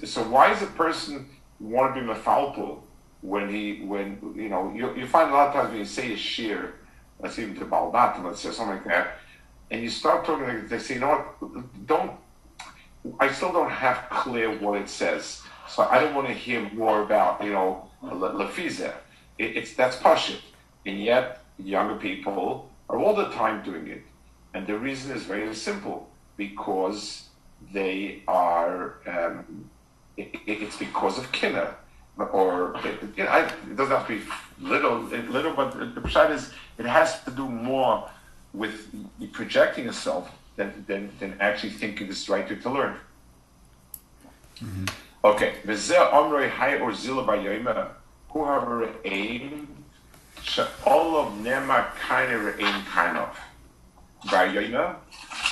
so 0.04 0.24
why 0.24 0.50
does 0.50 0.64
a 0.64 0.68
person 0.68 1.30
want 1.60 1.96
to 1.96 2.02
be 2.02 2.08
mefalpul 2.08 2.82
when 3.22 3.50
he 3.50 3.82
when 3.84 4.20
you 4.36 4.50
know 4.50 4.72
you, 4.76 4.96
you 4.96 5.08
find 5.08 5.32
a 5.32 5.34
lot 5.34 5.48
of 5.48 5.54
times 5.54 5.70
when 5.70 5.80
you 5.80 5.86
say 5.86 6.14
a 6.14 6.18
shear, 6.18 6.76
let's 7.20 7.40
even 7.40 7.56
to 7.56 7.66
baldat, 7.66 8.24
let's 8.24 8.42
say 8.42 8.52
something 8.52 8.76
like 8.76 8.86
that, 8.86 9.18
and 9.72 9.82
you 9.82 9.90
start 9.90 10.26
talking, 10.26 10.68
they 10.68 10.80
say, 10.80 10.96
you 10.96 11.00
know 11.00 11.26
what, 11.40 11.88
don't. 11.88 12.12
I 13.20 13.32
still 13.32 13.52
don't 13.52 13.70
have 13.70 14.10
clear 14.10 14.58
what 14.60 14.80
it 14.80 14.90
says, 14.90 15.42
so 15.68 15.84
I 15.84 16.00
don't 16.00 16.16
want 16.16 16.28
to 16.28 16.34
hear 16.34 16.70
more 16.74 17.02
about 17.02 17.44
you 17.44 17.52
know 17.52 17.90
lefiza. 18.04 18.94
It, 19.38 19.58
it's 19.58 19.74
that's 19.74 19.98
pashit, 19.98 20.40
and 20.86 21.00
yet 21.02 21.44
younger 21.58 21.96
people 21.96 22.70
are 22.90 22.98
all 22.98 23.16
the 23.16 23.30
time 23.30 23.64
doing 23.64 23.88
it, 23.88 24.04
and 24.54 24.66
the 24.66 24.78
reason 24.78 25.16
is 25.16 25.24
very 25.24 25.54
simple 25.54 26.10
because 26.38 27.30
they 27.74 28.24
are. 28.28 29.00
Um, 29.08 29.70
it, 30.16 30.36
it's 30.48 30.78
because 30.78 31.18
of 31.18 31.32
kinna, 31.32 31.76
or 32.18 32.76
it 32.84 33.16
doesn't 33.76 33.96
have 33.96 34.08
to 34.08 34.18
be 34.18 34.24
little, 34.60 35.00
little, 35.02 35.54
but 35.54 35.72
the 35.96 36.02
pshat 36.02 36.32
is 36.32 36.52
it 36.78 36.86
has 36.86 37.24
to 37.24 37.32
do 37.32 37.48
more 37.48 38.10
with 38.54 38.88
projecting 39.34 39.86
yourself 39.86 40.32
than, 40.58 40.84
than, 40.88 41.10
than 41.20 41.38
actually 41.40 41.70
thinking 41.70 42.08
this 42.08 42.24
is 42.24 42.30
right 42.30 42.62
to 42.62 42.70
learn. 42.70 42.96
Mm-hmm. 44.62 44.86
Okay, 45.24 45.54
v'zeh 45.66 46.12
omrei 46.12 46.50
hay 46.50 46.80
or 46.80 46.92
zila 46.92 47.26
b'yoyma, 47.26 47.90
whoever 48.30 48.90
aim, 49.06 49.68
she'olav 50.42 51.40
nema 51.42 51.94
kind 51.96 52.32
of 52.34 52.60
aim 52.60 52.84
kind 52.86 53.18
of. 53.18 53.40
B'yoyma, 54.26 54.96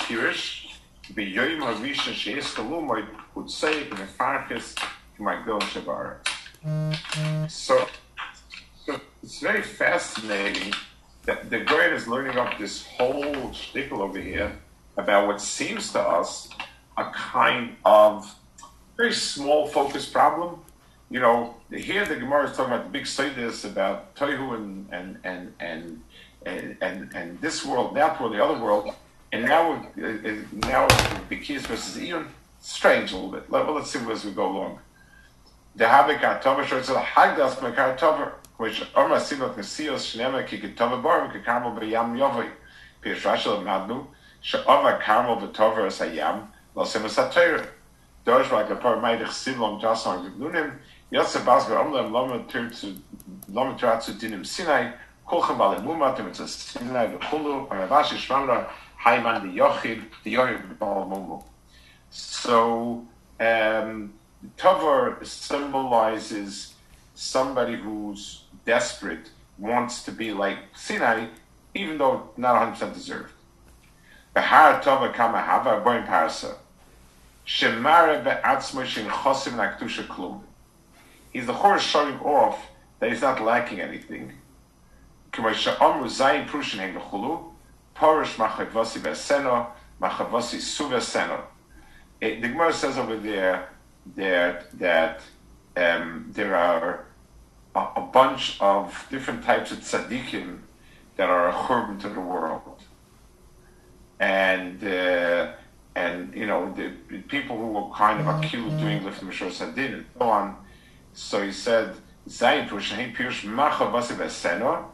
pirish, 0.06 0.66
b'yoyma 1.14 1.76
rishon 1.76 2.12
she'es 2.12 2.46
kalumoy, 2.54 3.06
utzei, 3.36 3.88
nefarkes, 3.88 4.76
ma'gil 5.18 5.60
shabar. 5.60 6.16
So, 7.48 7.86
so 8.84 9.00
it's 9.22 9.38
very 9.38 9.62
fascinating 9.62 10.72
that 11.26 11.48
the 11.48 11.60
Goyen 11.60 11.92
is 11.92 12.08
learning 12.08 12.38
up 12.38 12.58
this 12.58 12.84
whole 12.86 13.50
shtickle 13.50 13.98
over 13.98 14.18
here 14.18 14.52
about 14.96 15.26
what 15.26 15.40
seems 15.40 15.92
to 15.92 16.00
us 16.00 16.48
a 16.96 17.10
kind 17.10 17.76
of 17.84 18.34
very 18.96 19.12
small 19.12 19.66
focus 19.66 20.06
problem. 20.06 20.60
You 21.10 21.20
know, 21.20 21.54
here 21.70 22.04
the 22.04 22.16
Gemara 22.16 22.50
is 22.50 22.56
talking 22.56 22.72
about 22.72 22.84
the 22.84 22.90
big 22.90 23.06
studies 23.06 23.64
about 23.64 24.14
Toihu 24.16 24.54
and 24.54 24.88
and 24.90 25.18
and 25.24 25.52
and 25.60 26.02
and, 26.80 27.12
and, 27.14 27.40
this 27.40 27.64
world, 27.64 27.96
that 27.96 28.20
world, 28.20 28.32
the 28.32 28.44
other 28.44 28.60
world, 28.62 28.94
and 29.32 29.44
now 29.44 29.72
uh, 29.72 30.06
uh, 30.06 30.34
now 30.52 30.86
Bikis 31.28 31.62
versus 31.62 32.00
Ian, 32.00 32.28
strange 32.60 33.12
a 33.12 33.16
little 33.16 33.32
bit. 33.32 33.50
Let, 33.50 33.68
let's 33.68 33.90
see 33.90 33.98
as 34.10 34.24
we 34.24 34.30
go 34.30 34.46
along. 34.46 34.78
The 35.74 35.84
Habik 35.84 36.20
Atova 36.20 36.64
shows 36.64 36.86
the 36.86 36.94
Hagdas 36.94 37.56
Mekar 37.56 37.98
Tover, 37.98 38.34
which 38.56 38.80
Orma 38.94 39.18
Simot 39.18 39.54
Nesios 39.54 40.16
Shnema 40.16 40.46
Ki 40.46 40.58
Kitova 40.58 41.02
Borim 41.02 41.32
Ki 41.32 41.40
Karmel 41.40 41.76
B'Yam 41.78 42.16
Yovoi, 42.16 42.48
Pish 43.00 43.22
Rashel 43.24 43.62
Madnu, 43.62 44.06
She'ova 44.40 44.98
Karmel 45.02 45.40
V'Tover 45.40 45.86
Sayam, 45.88 46.46
Lo 46.74 46.84
Simus 46.84 47.16
HaTorah. 47.16 47.66
Deutsch 48.24 48.50
war 48.50 48.64
gepar 48.64 49.00
meidich 49.00 49.28
Silom 49.28 49.80
Jason 49.80 50.24
Gibnunim, 50.24 50.72
Yotze 51.12 51.44
Basgar 51.44 51.84
Omlem 51.84 52.10
Loma 52.10 53.74
Tiratzu 53.74 54.18
Dinim 54.18 54.44
Sinai, 54.44 54.92
Kolchem 55.28 55.56
Bale 55.56 55.80
Mumat, 55.80 56.16
Mitzah 56.16 56.48
Sinai 56.48 57.06
V'Chulu, 57.06 57.68
Aravashi 57.68 58.16
Shvamra, 58.16 58.68
Haiman 59.00 59.42
the 59.42 59.58
Yochid, 59.58 60.02
the 60.24 60.34
Yochid 60.34 60.78
Bal 60.78 61.06
Mumu. 61.08 61.44
So, 62.10 63.06
um, 63.38 64.14
Tovar 64.56 65.18
symbolizes 65.22 66.74
somebody 67.14 67.76
who's 67.76 68.44
desperate, 68.64 69.30
wants 69.58 70.02
to 70.04 70.12
be 70.12 70.32
like 70.32 70.58
Sinai, 70.74 71.26
even 71.74 71.98
though 71.98 72.30
not 72.36 72.76
100% 72.76 72.94
deserved. 72.94 73.32
Behar 74.36 74.82
Tova 74.82 75.14
Kama 75.14 75.40
Hava, 75.40 75.80
Boin 75.80 76.02
Parasa. 76.02 76.56
Shemara 77.46 78.22
be'atzmo 78.22 78.84
shin 78.84 79.06
chosim 79.06 79.54
naktusha 79.54 80.06
klum. 80.06 80.42
He's 81.32 81.46
the 81.46 81.54
horse 81.54 81.82
showing 81.82 82.20
off 82.20 82.60
that 82.98 83.10
he's 83.10 83.22
not 83.22 83.42
lacking 83.42 83.80
anything. 83.80 84.34
K'may 85.32 85.54
sha'omru 85.54 86.04
zayin 86.04 86.46
prushin 86.46 86.80
hen 86.80 86.98
l'chulu, 86.98 87.44
porish 87.96 88.34
machavasi 88.34 88.98
v'eseno, 88.98 89.68
machavasi 90.02 90.60
su 90.60 90.84
v'eseno. 90.84 91.40
The 92.20 92.36
Gemara 92.36 92.74
says 92.74 92.98
over 92.98 93.16
there 93.16 93.70
that, 94.16 94.78
that 94.78 95.22
um, 95.78 96.26
there 96.34 96.54
are 96.54 97.06
a, 97.74 97.86
a, 97.96 98.00
bunch 98.12 98.58
of 98.60 99.06
different 99.10 99.44
types 99.44 99.72
of 99.72 99.78
tzaddikim 99.78 100.58
that 101.16 101.30
are 101.30 101.48
a 101.48 101.52
churban 101.54 101.98
to 102.02 102.10
the 102.10 102.20
world. 102.20 102.82
And 104.18 104.82
uh, 104.82 105.52
and 105.96 106.34
you 106.34 106.46
know 106.46 106.72
the, 106.74 106.92
the 107.08 107.22
people 107.22 107.56
who 107.56 107.68
were 107.68 107.94
kind 107.94 108.20
of 108.20 108.26
accused 108.26 108.78
doing 108.78 109.02
lift 109.02 109.22
mishor 109.22 109.50
sadin 109.50 109.94
and 109.94 110.06
so 110.18 110.24
on. 110.28 110.56
So 111.14 111.42
he 111.42 111.52
said, 111.52 111.94
"Zayin 112.28 112.68
pushahin 112.68 113.16
pirush 113.16 113.42
machavasi 113.44 114.16
veseno, 114.16 114.84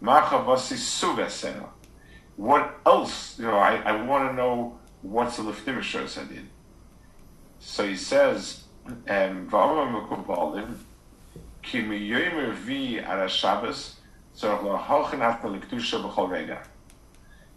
machavasi 0.00 0.76
su 0.76 1.68
What 2.36 2.80
else? 2.86 3.38
You 3.38 3.46
know, 3.46 3.56
I, 3.56 3.74
I 3.76 4.02
want 4.02 4.30
to 4.30 4.34
know 4.34 4.78
what's 5.02 5.36
the 5.36 5.42
lift 5.42 5.66
mishor 5.66 6.08
sadin. 6.08 6.48
So 7.58 7.86
he 7.86 7.96
says, 7.96 8.64
um, 8.86 9.48
"Va'amam 9.50 10.08
mekubalim 10.08 10.76
ki 11.62 11.82
miyomer 11.82 12.52
vi 12.54 13.00
ara 13.00 13.28
Shabbos 13.28 13.96
tzorach 14.36 14.62
lo 14.62 14.76
hochin 14.76 15.20
after 15.20 15.48
liktusha 15.48 16.02
b'chol 16.02 16.30
rega." 16.30 16.62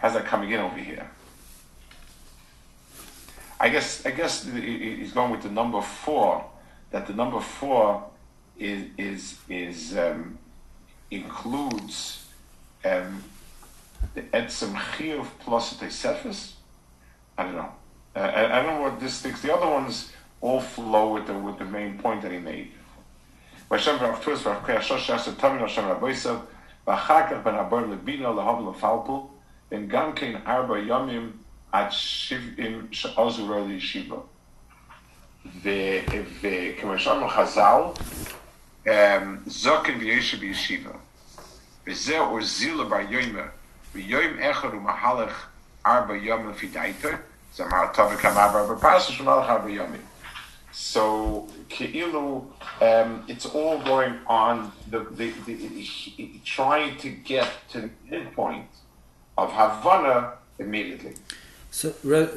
has 0.00 0.14
that 0.14 0.24
coming 0.24 0.50
in 0.50 0.60
over 0.60 0.78
here. 0.78 1.10
I 3.60 3.68
guess 3.68 4.06
I 4.06 4.10
guess 4.10 4.44
he's 4.44 5.12
going 5.12 5.30
with 5.30 5.42
the 5.42 5.50
number 5.50 5.82
four. 5.82 6.46
That 6.90 7.06
the 7.06 7.12
number 7.12 7.40
four 7.40 8.06
is 8.58 8.86
is 8.96 9.38
is 9.48 9.96
um, 9.98 10.38
includes 11.10 12.26
um, 12.84 13.22
the 14.14 14.22
etzem 14.22 14.74
chiyuv 14.74 15.26
plus 15.40 15.76
the 15.76 15.90
surface. 15.90 16.54
I 17.36 17.44
don't 17.44 17.56
know. 17.56 17.72
Uh, 18.16 18.20
I, 18.20 18.58
I, 18.58 18.62
don't 18.62 18.76
know 18.76 18.82
what 18.82 18.98
this 18.98 19.14
sticks. 19.14 19.40
The 19.40 19.54
other 19.54 19.68
ones 19.68 20.12
all 20.40 20.60
flow 20.60 21.12
with 21.12 21.26
the 21.26 21.34
with 21.34 21.58
the 21.58 21.66
main 21.66 21.98
point 21.98 22.22
that 22.22 22.32
he 22.32 22.38
made 22.38 22.72
Hashem 29.71 29.89
v'avtus 29.89 30.19
v'avkei 30.19 30.35
ashosh 30.35 30.71
yaseh 30.71 30.97
tamim 30.97 31.07
Hashem 31.07 31.07
raboisav 31.07 31.07
v'achar 31.07 31.09
ben 31.09 31.09
abor 31.09 31.09
lebino 31.09 31.09
lehav 31.09 31.09
lefalpul 31.09 31.25
then 31.25 31.27
gam 31.27 31.27
kein 31.27 31.27
arba 31.27 31.27
yomim 31.27 31.31
ad 31.73 31.91
shivim 31.91 32.87
she'ozu 32.91 33.47
ro 33.47 33.65
liyeshiva. 33.65 34.19
וכמו 35.63 36.99
שאמרנו 36.99 37.29
חז"ל, 37.29 37.81
זוקן 39.45 39.97
וישב 39.99 40.39
בישיבה. 40.39 40.91
וזה 41.87 42.19
אורזילה 42.19 42.83
בר 42.83 42.99
יוימה, 43.09 43.41
ויום 43.93 44.39
אחד 44.39 44.73
הוא 44.73 44.81
מהלך 44.81 45.47
ארבע 45.85 46.15
יום 46.15 46.49
לפי 46.49 46.67
דייטר, 46.67 47.15
זה 47.53 47.65
אמר 47.65 47.87
טוב 47.93 48.11
וכמה 48.13 48.45
ארבע 48.45 48.73
בפרסה, 48.73 49.11
שהוא 49.11 49.25
מהלך 49.25 49.49
ארבע 49.49 49.69
יומים. 49.69 50.01
So, 50.73 51.47
כאילו, 51.69 52.51
um, 52.79 53.23
it's 53.27 53.45
all 53.45 53.79
going 53.85 54.17
on, 54.27 54.71
the, 54.91 54.99
the, 55.17 55.31
the, 55.45 55.53
the, 55.53 56.39
trying 56.43 56.97
to 56.97 57.09
get 57.09 57.47
to 57.69 57.81
the 57.81 57.89
endpoint 58.11 58.67
of 59.40 59.52
Havana 59.52 60.34
immediately. 60.58 61.14
So, 61.70 61.94
Rabbi, 62.02 62.34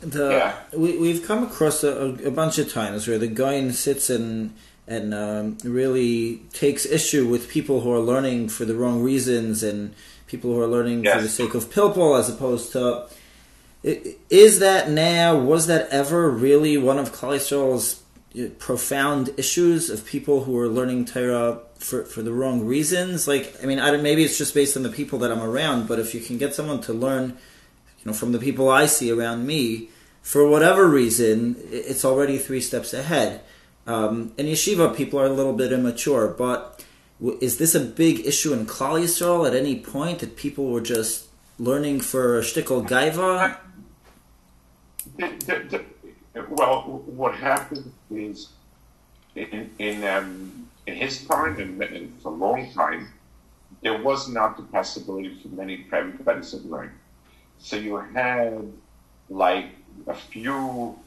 the, 0.00 0.30
yeah. 0.30 0.56
we, 0.76 0.98
we've 0.98 1.26
come 1.26 1.42
across 1.42 1.82
a, 1.82 2.14
a, 2.24 2.30
bunch 2.30 2.58
of 2.58 2.70
times 2.70 3.08
where 3.08 3.18
the 3.18 3.26
guy 3.26 3.70
sits 3.70 4.10
and 4.10 4.54
and 4.86 5.14
um, 5.14 5.56
really 5.64 6.42
takes 6.52 6.84
issue 6.84 7.26
with 7.26 7.48
people 7.48 7.80
who 7.80 7.92
are 7.92 8.00
learning 8.00 8.48
for 8.48 8.64
the 8.64 8.74
wrong 8.74 9.02
reasons 9.02 9.62
and 9.62 9.94
people 10.26 10.52
who 10.52 10.60
are 10.60 10.66
learning 10.66 11.04
yes. 11.04 11.16
for 11.16 11.22
the 11.22 11.28
sake 11.28 11.54
of 11.54 11.70
pilpul 11.72 12.18
as 12.18 12.28
opposed 12.28 12.72
to. 12.72 13.06
Is 13.82 14.58
that 14.58 14.90
now? 14.90 15.36
Was 15.36 15.66
that 15.68 15.88
ever 15.88 16.30
really 16.30 16.76
one 16.76 16.98
of 16.98 17.12
uh, 17.12 18.01
profound 18.58 19.30
issues 19.36 19.90
of 19.90 20.06
people 20.06 20.44
who 20.44 20.56
are 20.58 20.68
learning 20.68 21.04
Torah 21.04 21.60
for, 21.74 22.04
for 22.04 22.22
the 22.22 22.32
wrong 22.32 22.64
reasons? 22.64 23.28
Like, 23.28 23.54
I 23.62 23.66
mean, 23.66 23.78
I 23.78 23.96
maybe 23.96 24.24
it's 24.24 24.38
just 24.38 24.54
based 24.54 24.76
on 24.76 24.82
the 24.82 24.88
people 24.90 25.18
that 25.20 25.30
I'm 25.30 25.42
around, 25.42 25.88
but 25.88 25.98
if 25.98 26.14
you 26.14 26.20
can 26.20 26.38
get 26.38 26.54
someone 26.54 26.80
to 26.82 26.92
learn 26.92 27.36
you 27.98 28.06
know, 28.06 28.12
from 28.12 28.32
the 28.32 28.38
people 28.38 28.70
I 28.70 28.86
see 28.86 29.10
around 29.12 29.46
me, 29.46 29.90
for 30.22 30.48
whatever 30.48 30.88
reason, 30.88 31.56
it's 31.70 32.04
already 32.04 32.38
three 32.38 32.60
steps 32.60 32.94
ahead. 32.94 33.42
Um, 33.86 34.32
in 34.38 34.46
yeshiva, 34.46 34.96
people 34.96 35.18
are 35.20 35.26
a 35.26 35.32
little 35.32 35.52
bit 35.52 35.72
immature, 35.72 36.28
but 36.28 36.84
is 37.40 37.58
this 37.58 37.74
a 37.74 37.80
big 37.80 38.26
issue 38.26 38.52
in 38.52 38.66
Klal 38.66 39.02
Yisrael 39.02 39.46
at 39.46 39.54
any 39.54 39.78
point 39.78 40.20
that 40.20 40.36
people 40.36 40.66
were 40.66 40.80
just 40.80 41.26
learning 41.58 42.00
for 42.00 42.38
a 42.38 42.42
shtickle 42.42 42.86
gaiva? 42.86 43.58
Well, 46.34 47.02
what 47.06 47.34
happened 47.34 47.92
is 48.10 48.48
in 49.34 49.70
in, 49.78 50.04
um, 50.04 50.68
in 50.86 50.94
his 50.94 51.26
time 51.26 51.60
and, 51.60 52.20
for 52.22 52.28
a 52.28 52.34
long 52.34 52.72
time, 52.72 53.08
there 53.82 54.00
was 54.02 54.28
not 54.28 54.56
the 54.56 54.62
possibility 54.62 55.38
for 55.42 55.48
many 55.48 55.78
private 55.78 56.24
medicine 56.24 56.70
learning. 56.70 56.98
So 57.58 57.76
you 57.76 57.96
had 57.96 58.72
like 59.28 59.66
a 60.06 60.14
few 60.14 60.98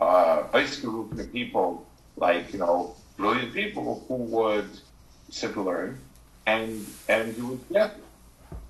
uh, 0.00 0.44
of 0.52 1.32
people, 1.32 1.86
like 2.16 2.52
you 2.52 2.58
know, 2.58 2.94
brilliant 3.16 3.52
people 3.52 4.04
who 4.08 4.14
would 4.14 4.70
sit 5.28 5.54
and 5.56 5.64
learn, 5.66 5.98
and 6.46 6.86
and 7.08 7.36
you 7.36 7.46
would 7.48 7.68
get 7.68 7.96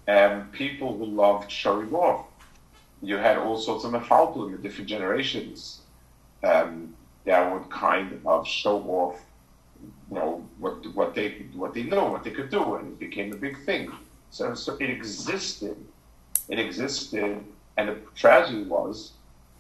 um, 0.09 0.49
people 0.51 0.99
who 0.99 1.05
loved 1.07 1.51
showing 1.51 1.95
off. 1.95 2.27
You 3.01 3.17
had 3.17 3.39
all 3.39 3.57
sorts 3.57 3.85
of 3.85 3.93
mefalpul 3.93 4.47
in 4.47 4.53
the 4.53 4.59
different 4.59 4.91
generations 4.91 5.80
um, 6.43 6.95
that 7.25 7.53
would 7.53 7.69
kind 7.71 8.21
of 8.25 8.47
show 8.47 8.79
off, 8.83 9.21
you 10.11 10.17
know, 10.17 10.47
what 10.59 10.87
what 10.95 11.15
they 11.15 11.47
what 11.55 11.75
they 11.75 11.83
know, 11.83 12.07
what 12.07 12.25
they 12.25 12.31
could 12.31 12.51
do, 12.51 12.75
and 12.77 12.93
it 12.93 12.99
became 12.99 13.33
a 13.33 13.37
big 13.37 13.59
thing. 13.65 13.91
So 14.31 14.55
so 14.55 14.77
it 14.81 14.91
existed 14.91 15.77
it 16.51 16.59
existed, 16.59 17.45
and 17.77 17.89
the 17.89 17.97
tragedy 18.17 18.65
was 18.65 19.13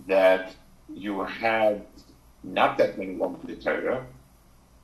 that 0.09 0.55
you 0.93 1.21
had 1.21 1.87
not 2.43 2.77
that 2.79 2.99
many 2.99 3.17
the 3.17 3.57
Torah, 3.57 4.05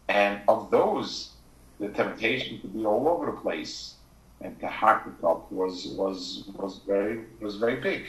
and 0.09 0.41
of 0.47 0.71
those, 0.71 1.33
the 1.81 1.89
temptation 1.89 2.61
to 2.61 2.69
be 2.69 2.87
all 2.87 3.09
over 3.09 3.27
the 3.27 3.39
place 3.39 3.95
and 4.41 4.59
to 4.61 4.69
hack 4.69 5.07
it 5.07 5.25
up 5.25 5.51
was 5.51 5.89
was 5.99 6.45
was 6.55 6.81
very 6.87 7.25
was 7.41 7.57
very 7.57 7.77
big. 7.77 8.05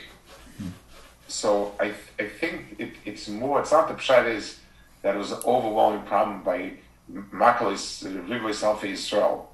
So 1.27 1.75
I 1.79 1.93
I 2.19 2.27
think 2.27 2.75
it, 2.77 2.93
it's 3.05 3.27
more. 3.27 3.59
It's 3.61 3.71
not 3.71 3.87
the 3.87 3.95
pshat 3.95 4.29
is 4.29 4.59
that 5.01 5.15
it 5.15 5.17
was 5.17 5.31
an 5.31 5.41
overwhelming 5.45 6.05
problem 6.05 6.43
by 6.43 6.73
Makalis 7.11 8.03
Rivois 8.27 8.63
Alpha 8.63 8.87
Israel, 8.87 9.49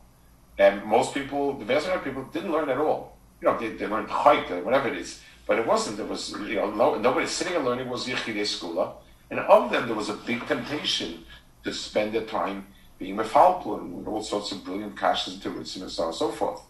and 0.57 0.83
most 0.85 1.13
people, 1.13 1.53
the 1.53 1.65
vast 1.65 1.85
majority 1.87 2.09
of 2.09 2.15
people, 2.15 2.29
didn't 2.31 2.51
learn 2.51 2.69
at 2.69 2.77
all 2.77 3.13
you 3.43 3.49
know, 3.49 3.59
they, 3.59 3.69
they 3.69 3.87
learned 3.87 4.07
Chait, 4.07 4.49
or 4.51 4.63
whatever 4.63 4.87
it 4.87 4.97
is. 4.97 5.21
But 5.45 5.59
it 5.59 5.67
wasn't. 5.67 5.97
There 5.97 6.05
was, 6.05 6.31
you 6.31 6.55
know, 6.55 6.71
no, 6.71 6.97
nobody 6.97 7.27
sitting 7.27 7.55
and 7.55 7.65
learning 7.65 7.89
was 7.89 8.07
Yichidei 8.07 8.43
Skula. 8.43 8.93
And 9.29 9.39
of 9.39 9.69
them, 9.69 9.87
there 9.87 9.95
was 9.95 10.09
a 10.09 10.13
big 10.13 10.47
temptation 10.47 11.25
to 11.65 11.73
spend 11.73 12.13
their 12.13 12.23
time 12.23 12.67
being 12.97 13.17
mefalpul 13.17 13.81
and 13.81 13.93
with 13.93 14.07
all 14.07 14.23
sorts 14.23 14.53
of 14.53 14.63
brilliant 14.63 14.95
kashas 14.95 15.45
and 15.45 15.57
and 15.57 15.67
so 15.67 16.03
on 16.03 16.09
and 16.09 16.15
so 16.15 16.31
forth. 16.31 16.61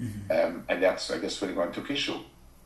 Mm-hmm. 0.00 0.30
Um, 0.30 0.64
and 0.68 0.82
that's, 0.82 1.10
I 1.10 1.18
guess, 1.18 1.40
when 1.40 1.50
they 1.50 1.56
go 1.56 1.62
into 1.62 1.80
Kishu. 1.80 2.20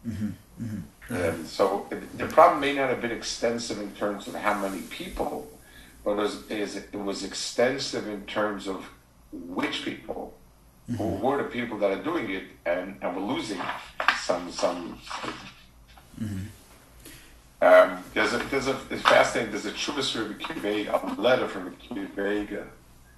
Mm-hmm. 0.07 0.31
Mm-hmm. 0.61 0.81
Um, 1.11 1.45
so 1.45 1.87
the 2.17 2.27
problem 2.27 2.61
may 2.61 2.75
not 2.75 2.89
have 2.89 3.03
been 3.03 3.11
extensive 3.11 3.79
in 3.79 3.91
terms 3.93 4.29
of 4.29 4.35
how 4.35 4.59
many 4.59 4.83
people, 4.83 5.51
but 6.05 6.13
it 6.13 6.17
was, 6.17 6.51
it 6.51 6.95
was 6.95 7.25
extensive 7.25 8.09
in 8.09 8.25
terms 8.25 8.67
of 8.67 8.89
which 9.33 9.85
people 9.85 10.35
mm-hmm. 10.91 11.03
who 11.03 11.27
were 11.27 11.43
the 11.43 11.49
people 11.49 11.79
that 11.79 11.91
are 11.91 12.03
doing 12.03 12.31
it, 12.31 12.45
and, 12.65 12.97
and 13.03 13.17
we're 13.17 13.35
losing 13.35 13.61
some 14.21 14.51
some. 14.51 14.99
Mm-hmm. 16.21 16.39
Um, 17.63 18.05
there's 18.15 18.33
a 18.33 18.39
there's 18.39 18.67
a 18.67 18.79
it's 18.91 19.03
fascinating. 19.03 19.53
There's 19.53 19.67
a 19.67 19.73
Chuvas 19.73 20.13
from 20.13 21.19
a 21.19 21.21
letter 21.21 21.49
from 21.49 21.77
Kivega. 21.77 22.67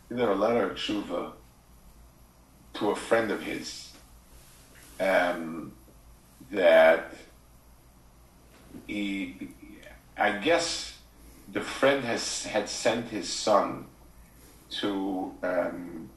He 0.08 0.14
did 0.14 0.28
a 0.28 0.34
letter 0.34 0.70
of 0.70 0.76
Chuva 0.76 1.32
to 2.74 2.90
a 2.90 2.96
friend 2.96 3.30
of 3.30 3.42
his. 3.42 3.90
Um, 5.00 5.72
that 6.50 7.14
he, 8.86 9.48
I 10.16 10.38
guess, 10.38 10.98
the 11.52 11.60
friend 11.60 12.04
has 12.04 12.44
had 12.44 12.68
sent 12.68 13.08
his 13.08 13.28
son 13.28 13.86
to 14.80 15.32
um, 15.42 16.10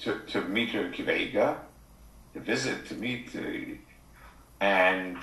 to, 0.00 0.20
to 0.28 0.42
meet 0.42 0.70
Kivega, 0.72 1.56
to 2.34 2.40
visit, 2.40 2.86
to 2.86 2.94
meet, 2.94 3.30
uh, 3.34 3.74
and 4.60 5.16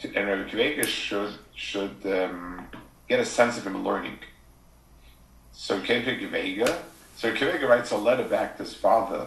to, 0.00 0.14
and 0.14 0.50
Kivega 0.50 0.84
should 0.84 1.34
should 1.54 1.96
um, 2.06 2.66
get 3.08 3.20
a 3.20 3.24
sense 3.24 3.58
of 3.58 3.66
him 3.66 3.84
learning. 3.84 4.18
So 5.52 5.78
he 5.78 5.86
came 5.86 6.04
to. 6.04 6.76
So 7.16 7.32
Kivega 7.32 7.68
writes 7.68 7.90
a 7.92 7.96
letter 7.96 8.24
back 8.24 8.56
to 8.56 8.64
his 8.64 8.74
father, 8.74 9.26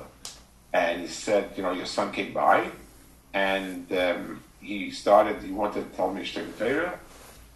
and 0.74 1.02
he 1.02 1.08
said, 1.08 1.52
you 1.56 1.64
know, 1.64 1.72
your 1.72 1.86
son 1.86 2.12
came 2.12 2.34
by, 2.34 2.72
and 3.34 3.90
um, 3.94 4.44
he 4.66 4.92
started. 4.92 5.42
He 5.42 5.52
wanted 5.52 5.90
to 5.90 5.96
tell 5.96 6.14
me 6.14 6.26
Torah, 6.58 7.00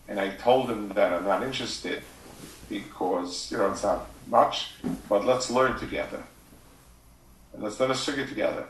and 0.07 0.19
I 0.19 0.29
told 0.35 0.69
him 0.69 0.89
that 0.89 1.13
I'm 1.13 1.25
not 1.25 1.43
interested 1.43 2.03
because 2.69 3.51
you 3.51 3.57
know 3.57 3.71
it's 3.71 3.83
not 3.83 4.07
much, 4.27 4.73
but 5.09 5.25
let's 5.25 5.49
learn 5.49 5.77
together 5.79 6.23
and 7.53 7.63
let's 7.63 7.79
let 7.79 7.91
us 7.91 8.03
sugar 8.03 8.25
together. 8.25 8.67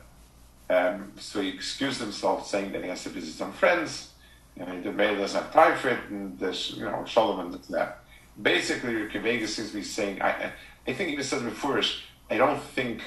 Um, 0.69 1.13
so 1.19 1.41
he 1.41 1.49
excused 1.49 1.99
himself, 1.99 2.47
saying 2.47 2.71
that 2.73 2.84
he 2.84 2.89
has 2.89 3.04
to 3.04 3.10
visit 3.10 3.34
some 3.34 3.54
friends, 3.54 4.12
and 4.58 4.84
the 4.84 4.91
mayor 4.91 5.15
doesn't 5.15 5.41
have 5.41 5.54
time 5.54 5.78
for 5.78 5.89
it, 5.89 5.99
and 6.10 6.38
this, 6.38 6.73
you 6.75 6.86
know, 6.86 7.04
Shalom 7.06 7.39
and 7.39 7.54
that. 7.69 7.99
Basically, 8.41 8.93
Kivega 9.08 9.47
seems 9.47 9.71
to 9.71 9.78
be 9.78 9.84
saying, 9.84 10.21
I, 10.21 10.52
I 10.88 10.93
think 10.93 11.17
he 11.17 11.23
says 11.23 11.41
before, 11.41 11.82
I 12.30 12.38
don't 12.38 12.62
think, 12.62 13.02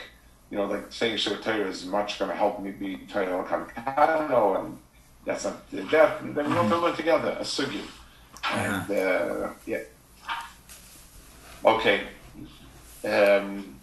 you 0.51 0.59
know, 0.59 0.67
like 0.67 0.93
saying 0.93 1.19
Torah 1.19 1.69
is 1.69 1.87
much 1.87 2.19
going 2.19 2.31
to 2.31 2.37
help 2.37 2.61
me 2.61 2.73
be 2.73 2.99
Torah 3.09 3.45
Kamkano, 3.45 4.65
and 4.65 4.79
that's 5.25 5.45
not 5.45 5.71
that. 5.71 6.35
Then 6.35 6.49
we 6.49 6.55
don't 6.55 6.71
learn 6.71 6.97
together, 6.97 7.37
a 7.39 7.45
sugi. 7.45 7.83
And, 8.53 8.91
uh, 8.91 9.51
yeah. 9.67 9.79
Okay. 11.65 12.03
Um, 13.05 13.77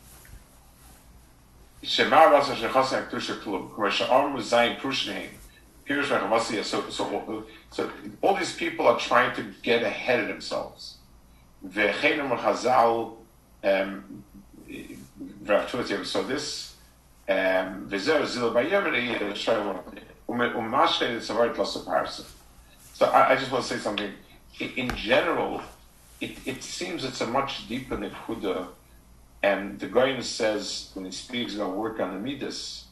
Shemar 1.83 2.31
Rasa 2.31 2.55
Shechasa 2.55 3.07
Aktusha 3.07 3.41
Klub, 3.41 3.73
Commercial 3.73 4.07
Arm 4.07 4.33
was 4.33 4.51
Zayin 4.51 4.77
Prushnehim. 4.79 5.29
Here's 5.85 6.07
Rachamasi. 6.07 6.63
So, 6.63 6.89
so, 6.89 7.45
so 7.71 7.91
all 8.21 8.35
these 8.35 8.53
people 8.53 8.87
are 8.87 8.99
trying 8.99 9.35
to 9.35 9.43
get 9.63 9.81
ahead 9.83 10.19
of 10.19 10.27
themselves. 10.27 10.97
Um, 13.63 14.23
so 16.03 16.23
this, 16.23 16.75
um, 17.27 17.89
Zil 20.29 21.15
it's 21.15 21.29
a 21.29 21.33
very 21.33 21.49
close 21.49 21.73
comparison. 21.73 22.25
So 22.93 23.07
I, 23.07 23.31
I, 23.31 23.35
just 23.35 23.51
want 23.51 23.65
to 23.65 23.73
say 23.73 23.79
something. 23.79 24.11
In, 24.59 24.89
general, 24.95 25.61
it, 26.19 26.37
it 26.45 26.63
seems 26.63 27.05
it's 27.05 27.21
a 27.21 27.27
much 27.27 27.67
deeper 27.67 27.97
nekuda. 27.97 28.67
And 29.41 29.79
the 29.79 29.87
Goyen 29.87 30.21
says, 30.21 30.91
when 30.93 31.05
he 31.05 31.11
speaks 31.11 31.55
about 31.55 31.77
work 31.77 31.99
on 31.99 32.13
the 32.13 32.19
Midas, 32.19 32.85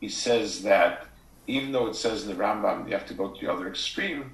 he 0.00 0.08
says 0.08 0.62
that 0.64 1.06
even 1.46 1.72
though 1.72 1.86
it 1.86 1.94
says 1.94 2.24
in 2.24 2.28
the 2.28 2.42
Rambam 2.42 2.86
you 2.86 2.92
have 2.92 3.06
to 3.06 3.14
go 3.14 3.28
to 3.28 3.40
the 3.40 3.52
other 3.52 3.68
extreme, 3.68 4.32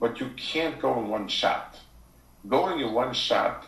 but 0.00 0.20
you 0.20 0.30
can't 0.36 0.80
go 0.80 0.98
in 1.00 1.08
one 1.08 1.28
shot. 1.28 1.78
Going 2.48 2.80
in 2.80 2.92
one 2.92 3.12
shot 3.12 3.64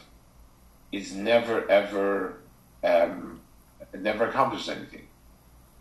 is 0.92 1.14
never 1.14 1.68
ever 1.70 2.38
um, 2.84 3.40
never 3.92 4.28
accomplishes 4.28 4.68
anything. 4.68 5.06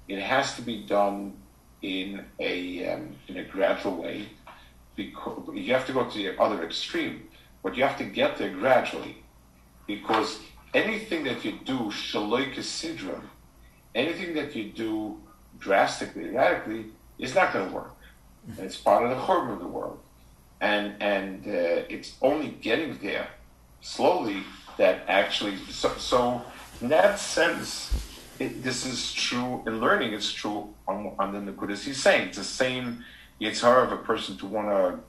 It 0.08 0.20
has 0.20 0.56
to 0.56 0.62
be 0.62 0.84
done 0.84 1.34
in 1.82 2.26
a 2.40 2.88
um, 2.94 3.16
in 3.28 3.38
a 3.38 3.44
gradual 3.44 3.96
way 4.02 4.28
because 4.96 5.50
you 5.54 5.74
have 5.74 5.86
to 5.86 5.94
go 5.94 6.10
to 6.10 6.18
the 6.18 6.40
other 6.42 6.64
extreme, 6.64 7.28
but 7.64 7.76
you 7.76 7.84
have 7.84 7.98
to 7.98 8.06
get 8.06 8.38
there 8.38 8.52
gradually 8.52 9.18
because 9.88 10.40
anything 10.74 11.24
that 11.26 11.44
you 11.44 11.60
do 11.64 11.78
shaloik 11.92 12.56
sidra, 12.56 13.22
anything 13.94 14.34
that 14.36 14.56
you 14.56 14.72
do 14.72 15.22
drastically, 15.60 16.30
radically, 16.30 16.86
is 17.20 17.36
not 17.36 17.54
going 17.54 17.68
to 17.68 17.76
work. 17.76 17.96
And 18.48 18.60
it's 18.60 18.78
part 18.78 19.04
of 19.04 19.10
the 19.10 19.24
churban 19.24 19.54
of 19.54 19.60
the 19.60 19.68
world, 19.68 20.00
and 20.62 20.94
and 21.02 21.46
uh, 21.48 21.84
it's 21.90 22.16
only 22.22 22.50
getting 22.50 22.98
there 23.00 23.28
slowly 23.82 24.44
that 24.78 25.04
actually. 25.08 25.58
So, 25.70 25.90
so 25.98 26.44
in 26.82 26.90
that 26.90 27.20
sense, 27.20 28.05
it, 28.40 28.64
this 28.64 28.86
is 28.86 29.14
true 29.14 29.64
in 29.66 29.80
learning. 29.80 30.14
It's 30.14 30.32
true 30.32 30.74
on, 30.88 31.14
on 31.20 31.34
the 31.34 31.52
Nakudas 31.52 31.84
he's 31.84 32.02
saying. 32.02 32.30
It's 32.30 32.38
the 32.38 32.44
same 32.44 33.04
Yitzhar 33.40 33.84
of 33.86 33.92
a 33.92 33.98
person 33.98 34.38
to 34.38 34.46
want 34.46 34.70
to 34.70 35.00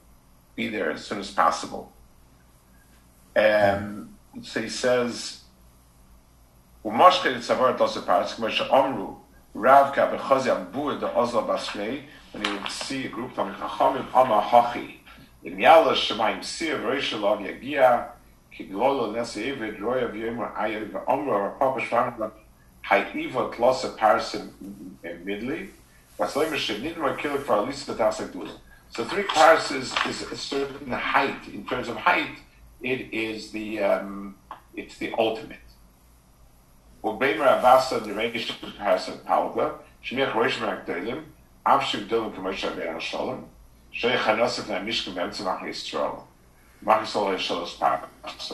be 0.54 0.68
there 0.68 0.90
as 0.90 1.04
soon 1.04 1.18
as 1.18 1.30
possible. 1.30 1.92
And 3.34 4.14
so 4.42 4.62
he 4.62 4.68
says, 4.68 5.42
when 6.82 6.94
he 12.44 12.52
would 12.52 12.70
see 12.70 13.06
a 13.06 13.08
group 13.08 13.38
of 13.38 13.48
Chachamim 13.56 14.06
Ama 14.14 14.42
Hachi, 14.42 14.96
in 15.42 15.56
Yala 15.56 15.94
Shemaim 15.94 16.42
Sir, 16.42 16.80
Rosh 16.82 17.12
Lav 17.14 17.38
Yagia, 17.38 18.08
Kiglolo 18.52 19.14
Nesi 19.14 19.56
Evid, 19.56 19.80
Roya 19.80 20.08
V'yomer 20.08 20.56
Ayah 20.56 20.86
V'omra, 20.86 21.58
Papa 21.58 21.80
Shvanam, 21.80 22.30
Ha'iva 22.87 23.51
Tlosa 23.51 23.96
Parsim 23.96 24.51
Midli, 25.03 25.70
Vaslemer 26.16 26.57
Shenidma. 26.57 28.51
So 28.90 29.05
three 29.05 29.25
paras 29.25 29.72
is, 29.72 29.92
is 30.07 30.22
a 30.31 30.37
certain 30.37 30.92
height. 30.92 31.49
In 31.53 31.66
terms 31.66 31.88
of 31.88 31.96
height, 31.96 32.38
it 32.81 33.12
is 33.12 33.51
the 33.51 33.83
um, 33.83 34.37
it's 34.77 34.99
the 34.99 35.12
ultimate. 35.18 35.59
Ubeimer 37.03 37.61
Avasa 37.61 38.05
the 38.05 38.11
Reish 38.11 38.55
paras 38.79 39.09
of 39.09 39.27
Palga, 39.27 39.79
Shmiach 40.05 40.37
Rosh 40.37 40.59
Magdalim, 40.59 41.25
Avshu 41.66 42.07
Dilim 42.07 42.33
Kamosha 42.37 42.77
Ben 42.77 43.01
Shalom, 43.01 43.46
Hanosef 43.92 44.68
Na 44.68 44.79
Mishkan 44.79 45.16
Ben 45.16 45.31
Tzemach 45.31 45.62
Yisrael, 45.62 46.22
Machisol 46.85 47.35
Shalos 47.37 47.77
Paras 47.81 48.53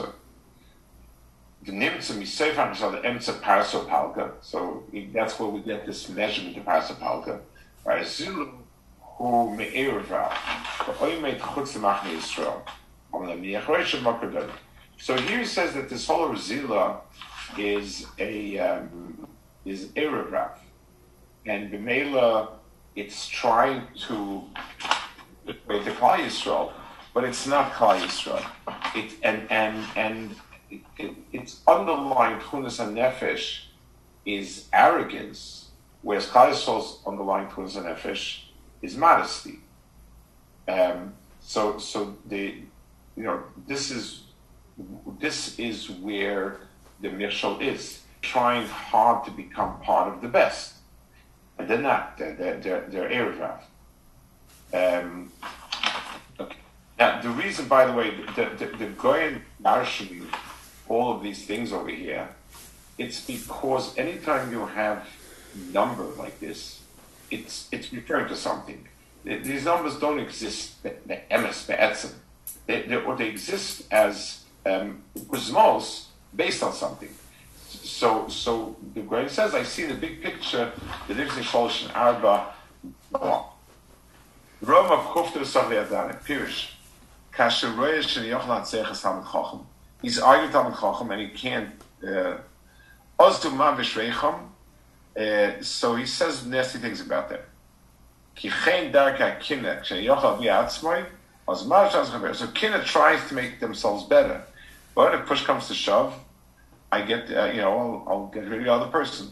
the 1.65 1.71
Nimtza 1.71 2.13
Misefan 2.13 2.81
are 2.81 2.91
the 2.91 2.97
Emtza 2.99 3.39
Parasopalka. 3.39 4.31
So 4.41 4.83
that's 5.13 5.39
where 5.39 5.49
we 5.49 5.61
get 5.61 5.85
this 5.85 6.09
measurement 6.09 6.57
of 6.57 6.65
Parasopalka. 6.65 7.39
Right? 7.85 8.05
Zulu 8.05 8.49
who 9.01 9.55
me'erva, 9.55 10.29
the 10.85 10.93
oimet 10.93 11.39
chutz 11.39 11.77
machne 11.77 12.17
Yisrael. 12.17 12.61
So 14.97 15.17
here 15.17 15.39
he 15.39 15.45
says 15.45 15.73
that 15.73 15.87
this 15.89 16.07
whole 16.07 16.29
Zila 16.29 17.01
is 17.57 18.07
a 18.17 18.57
um, 18.57 19.27
is 19.65 19.87
Erevav. 19.89 20.57
And 21.45 21.71
b'meila 21.71 22.49
it's 22.95 23.27
trying 23.27 23.87
to 24.07 24.43
wait 25.45 25.83
the 25.85 25.91
Klal 25.91 26.17
Yisrael, 26.17 26.71
but 27.13 27.23
it's 27.23 27.47
not 27.47 27.71
Klal 27.73 27.99
Yisrael. 27.99 28.45
It, 28.95 29.13
and, 29.23 29.51
and, 29.51 29.83
and 29.95 30.35
it, 30.73 30.81
it, 30.97 31.15
its 31.31 31.61
underlying 31.67 32.39
Tunas 32.49 32.79
and 32.79 32.97
Nefesh 32.97 33.65
is 34.25 34.67
arrogance, 34.71 35.69
whereas 36.01 36.27
Klal 36.27 36.51
Yisrael's 36.51 36.99
underlying 37.05 37.49
Tunas 37.51 37.75
and 37.75 37.85
Nefesh 37.85 38.43
is 38.81 38.95
modesty. 38.95 39.59
Um, 40.67 41.13
so, 41.39 41.77
so 41.77 42.15
the, 42.27 42.55
you 43.15 43.23
know, 43.23 43.43
this 43.67 43.91
is 43.91 44.23
this 45.19 45.59
is 45.59 45.89
where 45.89 46.57
the 47.01 47.09
Mishal 47.09 47.61
is 47.61 48.01
trying 48.21 48.65
hard 48.67 49.23
to 49.25 49.31
become 49.31 49.79
part 49.81 50.13
of 50.13 50.21
the 50.21 50.27
best, 50.27 50.75
and 51.57 51.67
they're 51.69 51.77
not. 51.77 52.17
They're 52.17 52.33
they're 52.33 52.59
they're, 52.59 53.11
they're 53.11 53.11
Um, 54.73 55.31
okay. 56.39 56.57
Now, 56.97 57.21
the 57.21 57.29
reason, 57.29 57.67
by 57.67 57.85
the 57.85 57.93
way, 57.93 58.15
the 58.35 58.45
the, 58.57 58.77
the 58.77 58.87
Goyen 58.97 59.43
all 60.89 61.15
of 61.15 61.23
these 61.23 61.45
things 61.45 61.71
over 61.71 61.89
here, 61.89 62.29
it's 62.97 63.25
because 63.25 63.97
anytime 63.97 64.51
you 64.51 64.65
have 64.65 65.07
number 65.71 66.03
like 66.03 66.39
this, 66.39 66.81
it's 67.31 67.67
it's 67.71 67.91
referring 67.91 68.27
to 68.27 68.35
something. 68.35 68.87
These 69.23 69.65
numbers 69.65 69.97
don't 69.99 70.19
exist 70.19 70.83
the 70.83 71.19
emes 71.31 71.67
be'etzim. 71.67 72.13
They, 72.65 72.93
or 72.95 73.15
they 73.15 73.27
exist 73.27 73.83
as 73.91 74.43
um, 74.65 75.01
guzmos 75.15 76.05
based 76.35 76.63
on 76.63 76.73
something. 76.73 77.09
So, 77.67 78.27
so 78.27 78.75
the 78.93 79.01
Goyen 79.01 79.29
says, 79.29 79.53
I 79.53 79.63
see 79.63 79.85
the 79.85 79.95
big 79.95 80.21
picture, 80.21 80.71
the 81.07 81.13
difference 81.13 81.37
in 81.37 81.43
Sholosh 81.43 81.83
and 81.83 81.91
Arba. 81.93 82.53
Rome 84.61 84.91
of 84.91 84.99
Chufta 85.07 85.41
Savliadan, 85.41 86.23
Pirish. 86.23 86.69
Kasher 87.33 87.67
and 87.67 88.25
Yochanan 88.27 88.61
Tzeches 88.61 89.01
Talmud 89.01 89.25
Chacham. 89.25 89.65
He's 90.03 90.19
arguing 90.19 90.51
Talmud 90.51 90.77
Chacham 90.79 91.09
and 91.09 91.21
he 91.21 91.29
can't. 91.29 91.71
Uh, 92.05 92.37
Ozdu 93.19 93.49
Mavish 93.51 93.93
Reicham, 93.97 94.49
uh, 95.15 95.63
so 95.63 95.95
he 95.95 96.05
says 96.05 96.45
nasty 96.45 96.77
things 96.77 96.99
about 96.99 97.29
them. 97.29 97.39
So 102.35 102.47
kinna 102.47 102.83
tries 102.83 103.27
to 103.29 103.33
make 103.33 103.59
themselves 103.59 104.03
better. 104.05 104.43
But 104.95 105.15
if 105.15 105.25
push 105.25 105.43
comes 105.43 105.67
to 105.67 105.73
shove, 105.73 106.13
I 106.91 107.01
get, 107.01 107.31
uh, 107.31 107.45
you 107.45 107.61
know, 107.61 107.77
I'll, 107.79 108.03
I'll, 108.07 108.27
get 108.27 108.43
rid 108.43 108.59
of 108.59 108.65
the 108.65 108.73
other 108.73 108.91
person. 108.91 109.29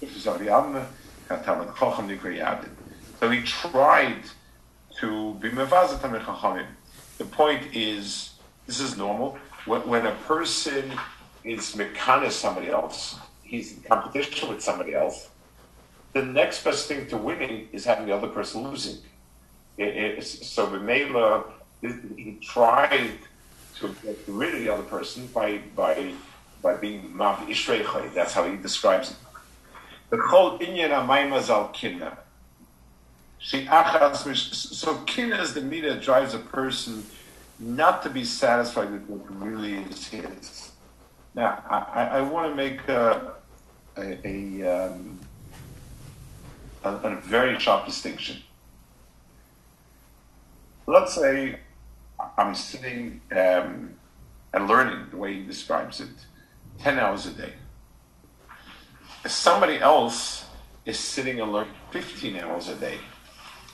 So 0.00 0.10
he 3.30 3.42
tried 3.42 4.22
to 5.00 5.34
be 5.34 5.48
mevazat 5.50 6.00
chachamim. 6.00 6.66
The 7.18 7.24
point 7.24 7.74
is, 7.74 8.34
this 8.66 8.80
is 8.80 8.96
normal. 8.96 9.38
When, 9.64 9.88
when 9.88 10.06
a 10.06 10.14
person 10.26 10.92
is 11.44 11.74
mekana 11.74 12.30
somebody 12.30 12.68
else, 12.68 13.18
he's 13.42 13.72
in 13.72 13.82
competition 13.84 14.48
with 14.50 14.62
somebody 14.62 14.94
else. 14.94 15.30
The 16.12 16.22
next 16.22 16.62
best 16.62 16.88
thing 16.88 17.06
to 17.08 17.16
winning 17.16 17.68
is 17.72 17.84
having 17.84 18.06
the 18.06 18.14
other 18.14 18.28
person 18.28 18.64
losing. 18.64 18.98
It, 19.78 20.22
so 20.24 20.66
Bemela, 20.66 21.44
he 21.80 22.38
tried 22.42 23.18
to 23.78 23.94
get 24.02 24.18
rid 24.26 24.54
of 24.54 24.60
the 24.60 24.68
other 24.70 24.82
person 24.82 25.26
by 25.28 25.58
by 25.74 26.12
by 26.62 26.74
being 26.74 27.14
mav 27.14 27.38
ishreichai. 27.40 28.14
That's 28.14 28.32
how 28.32 28.44
he 28.50 28.56
describes 28.56 29.10
it. 29.10 29.16
The 30.10 30.18
whole 30.18 30.58
inyan 30.58 30.90
amayma 30.90 31.72
kinna. 31.72 32.18
So 33.38 34.94
kina 35.06 35.36
is 35.36 35.54
the 35.54 35.60
meter 35.60 35.94
that 35.94 36.02
drives 36.02 36.34
a 36.34 36.38
person 36.38 37.04
not 37.58 38.02
to 38.02 38.10
be 38.10 38.24
satisfied 38.24 38.90
with 38.90 39.06
what 39.08 39.40
really 39.40 39.74
is 39.74 40.08
his. 40.08 40.72
Now, 41.34 41.62
I, 41.68 42.18
I 42.18 42.20
want 42.22 42.50
to 42.50 42.56
make 42.56 42.88
a, 42.88 43.34
a, 43.96 44.26
a, 44.26 44.86
um, 44.86 45.18
a, 46.84 46.94
a 46.94 47.16
very 47.16 47.58
sharp 47.58 47.86
distinction. 47.86 48.38
Let's 50.86 51.14
say 51.14 51.60
I'm 52.38 52.54
sitting 52.54 53.20
um, 53.32 53.94
and 54.52 54.68
learning 54.68 55.06
the 55.10 55.16
way 55.16 55.34
he 55.34 55.42
describes 55.42 56.00
it 56.00 56.08
10 56.78 56.98
hours 56.98 57.26
a 57.26 57.30
day. 57.30 57.52
Somebody 59.28 59.78
else 59.78 60.46
is 60.84 60.98
sitting 60.98 61.40
and 61.40 61.52
learning 61.52 61.74
15 61.90 62.36
hours 62.36 62.68
a 62.68 62.76
day 62.76 62.98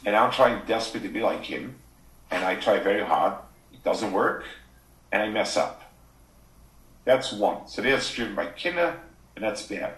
and 0.05 0.17
I'm 0.17 0.31
trying 0.31 0.65
desperately 0.67 1.09
to 1.09 1.15
be 1.15 1.21
like 1.21 1.45
him, 1.45 1.77
and 2.31 2.45
I 2.45 2.57
try 2.57 2.79
very 2.79 3.05
hard. 3.05 3.35
It 3.73 3.85
doesn't 3.85 4.13
work, 4.13 4.45
and 5.11 5.23
I 5.23 5.29
mess 5.29 5.57
up. 5.57 5.83
That's 7.05 7.33
one. 7.33 7.69
So 7.69 7.83
that's 7.83 8.13
driven 8.13 8.35
by 8.35 8.47
kinna, 8.47 9.01
and 9.37 9.45
that's 9.45 9.67
bad. 9.67 9.95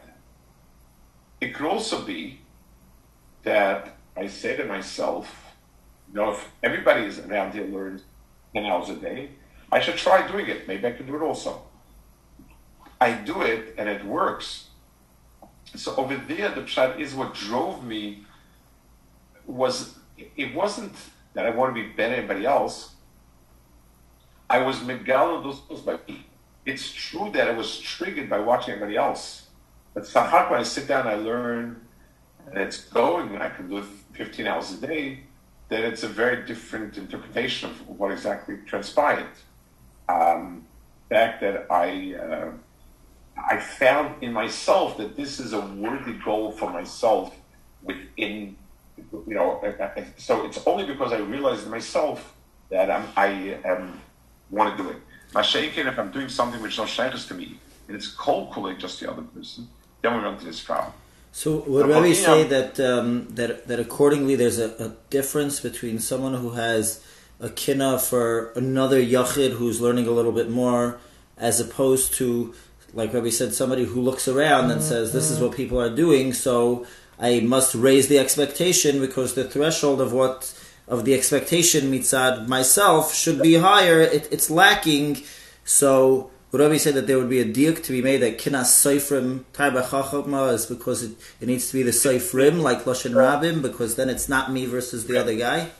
It 1.41 1.55
could 1.55 1.67
also 1.67 2.03
be 2.03 2.41
that 3.43 3.97
I 4.17 4.27
say 4.29 4.57
to 4.57 4.65
myself, 4.65 5.53
you 6.09 6.15
know, 6.15 6.33
if 6.33 6.51
everybody 6.63 7.05
is 7.05 7.19
around 7.19 7.53
here 7.53 7.67
learns 7.67 8.03
10 8.55 8.65
hours 8.65 8.89
a 8.89 8.97
day, 8.97 9.31
I 9.71 9.81
should 9.81 9.97
try 9.97 10.27
doing 10.27 10.47
it. 10.49 10.69
Maybe 10.69 10.87
I 10.87 10.93
can 10.93 11.07
do 11.07 11.17
it 11.17 11.23
also. 11.23 11.63
I 13.01 13.13
do 13.13 13.43
it 13.43 13.75
and 13.77 13.89
it 13.89 14.05
works. 14.05 14.69
So 15.77 15.95
over 15.97 16.17
there, 16.17 16.51
the 16.51 16.63
pshat 16.63 17.01
is 17.01 17.15
what 17.15 17.35
drove 17.35 17.85
me 17.85 18.25
was 19.47 19.99
it 20.17 20.55
wasn't 20.55 20.95
that 21.35 21.47
I 21.47 21.51
want 21.51 21.75
to 21.75 21.83
be 21.83 21.89
better 21.89 22.11
than 22.11 22.19
anybody 22.21 22.47
else. 22.47 22.95
I 24.49 24.59
was 24.59 24.77
megal 24.79 25.43
those 25.43 25.81
by 25.81 25.99
me. 26.07 26.27
It's 26.65 26.93
true 26.93 27.31
that 27.33 27.49
I 27.49 27.53
was 27.53 27.79
triggered 27.79 28.31
by 28.31 28.39
watching 28.39 28.75
everybody 28.75 28.97
else. 28.97 29.49
But 29.93 30.05
Sahak, 30.05 30.51
when 30.51 30.61
I 30.61 30.63
sit 30.63 30.89
down, 30.89 31.07
I 31.07 31.15
learn, 31.15 31.81
and 32.47 32.59
it's 32.59 32.85
going, 32.85 33.35
and 33.35 33.43
I 33.43 33.51
can 33.51 33.69
do 33.69 33.79
it 33.79 33.85
15 34.13 34.47
hours 34.47 34.73
a 34.73 34.87
day, 34.87 35.21
then 35.69 35.85
it's 35.85 36.03
a 36.03 36.09
very 36.09 36.47
different 36.47 36.97
interpretation 36.97 37.71
of 37.71 37.89
what 37.89 38.13
exactly 38.13 38.59
transpired. 38.67 39.27
Um, 40.09 40.67
the 41.09 41.15
fact 41.15 41.41
that 41.41 41.67
I, 41.71 42.15
uh, 42.15 42.51
I 43.55 43.61
found 43.61 44.21
in 44.21 44.33
myself 44.33 44.97
that 44.99 45.17
this 45.17 45.39
is 45.39 45.53
a 45.53 45.61
worthy 45.61 46.15
goal 46.15 46.51
for 46.51 46.69
myself 46.71 47.33
within, 47.85 48.57
you 49.29 49.35
know, 49.35 49.63
so 50.17 50.45
it's 50.45 50.59
only 50.67 50.85
because 50.87 51.13
I 51.13 51.19
realized 51.19 51.69
myself 51.69 52.35
that 52.71 52.91
I'm, 52.91 53.07
I 53.17 53.55
um, 53.55 53.61
am, 53.65 54.01
want 54.51 54.77
to 54.77 54.83
do 54.83 54.91
it. 54.91 54.97
My 55.33 55.43
Mashakin, 55.43 55.87
if 55.87 55.97
I'm 56.01 56.11
doing 56.11 56.29
something 56.29 56.61
which 56.61 56.79
not 56.79 56.89
shaykhs 56.89 57.27
to 57.27 57.35
me, 57.35 57.59
and 57.87 57.97
it's 57.97 58.09
cold 58.09 58.51
calling 58.51 58.77
just 58.77 58.99
the 58.99 59.09
other 59.09 59.23
person, 59.23 59.69
then 60.03 60.17
we 60.17 60.19
run 60.25 60.35
into 60.35 60.47
this 60.47 60.61
problem. 60.61 60.93
So 61.31 61.59
would 61.69 61.87
Rabbi 61.87 62.13
say 62.13 62.43
um, 62.43 62.49
that 62.49 62.81
um, 62.81 63.29
that 63.31 63.67
that 63.69 63.81
accordingly 63.81 64.35
there's 64.37 64.59
a, 64.59 64.71
a, 64.87 64.89
difference 65.11 65.59
between 65.59 65.99
someone 65.99 66.35
who 66.35 66.51
has 66.51 67.05
a 67.41 67.51
kina 67.51 67.99
for 67.99 68.53
another 68.53 69.03
yachid 69.03 69.51
who's 69.59 69.81
learning 69.81 70.07
a 70.07 70.13
little 70.13 70.31
bit 70.31 70.49
more, 70.49 71.01
as 71.37 71.59
opposed 71.61 72.15
to 72.15 72.55
like 72.95 73.13
Rabbi 73.13 73.31
said, 73.31 73.53
somebody 73.53 73.85
who 73.85 74.01
looks 74.01 74.29
around 74.29 74.71
and 74.71 74.81
mm-hmm. 74.81 74.89
says 74.89 75.13
this 75.13 75.31
is 75.31 75.37
mm-hmm. 75.37 75.49
what 75.49 75.57
people 75.57 75.81
are 75.81 75.95
doing, 75.95 76.33
so 76.33 76.87
I 77.19 77.41
must 77.41 77.75
raise 77.75 78.09
the 78.09 78.19
expectation 78.19 79.01
because 79.01 79.35
the 79.35 79.45
threshold 79.45 80.01
of 80.01 80.13
what 80.13 80.59
of 80.87 81.05
the 81.05 81.15
expectation 81.15 81.91
mitzad 81.91 82.47
myself 82.47 83.15
should 83.15 83.41
be 83.43 83.55
higher. 83.55 84.01
It, 84.01 84.29
it's 84.31 84.51
lacking, 84.51 85.23
so 85.65 86.31
would 86.53 86.61
Rabbi 86.61 86.77
say 86.77 86.93
that 86.93 87.09
there 87.09 87.19
would 87.19 87.31
be 87.31 87.41
a 87.41 87.45
diuk 87.45 87.83
to 87.83 87.93
be 87.93 88.01
made 88.01 88.19
that 88.19 88.39
kinas 88.39 88.71
seifrim 88.71 89.45
tarba 89.53 89.83
chachama 89.83 90.53
is 90.53 90.67
because 90.67 91.03
it, 91.03 91.17
it 91.41 91.49
needs 91.49 91.69
to 91.71 91.75
be 91.75 91.83
the 91.83 91.91
seifrim 91.91 92.61
like 92.61 92.85
lashon 92.85 93.13
rabim 93.13 93.61
because 93.61 93.97
then 93.97 94.09
it's 94.09 94.29
not 94.29 94.53
me 94.53 94.67
versus 94.67 95.07
the 95.07 95.19
other 95.19 95.35
guy. 95.35 95.71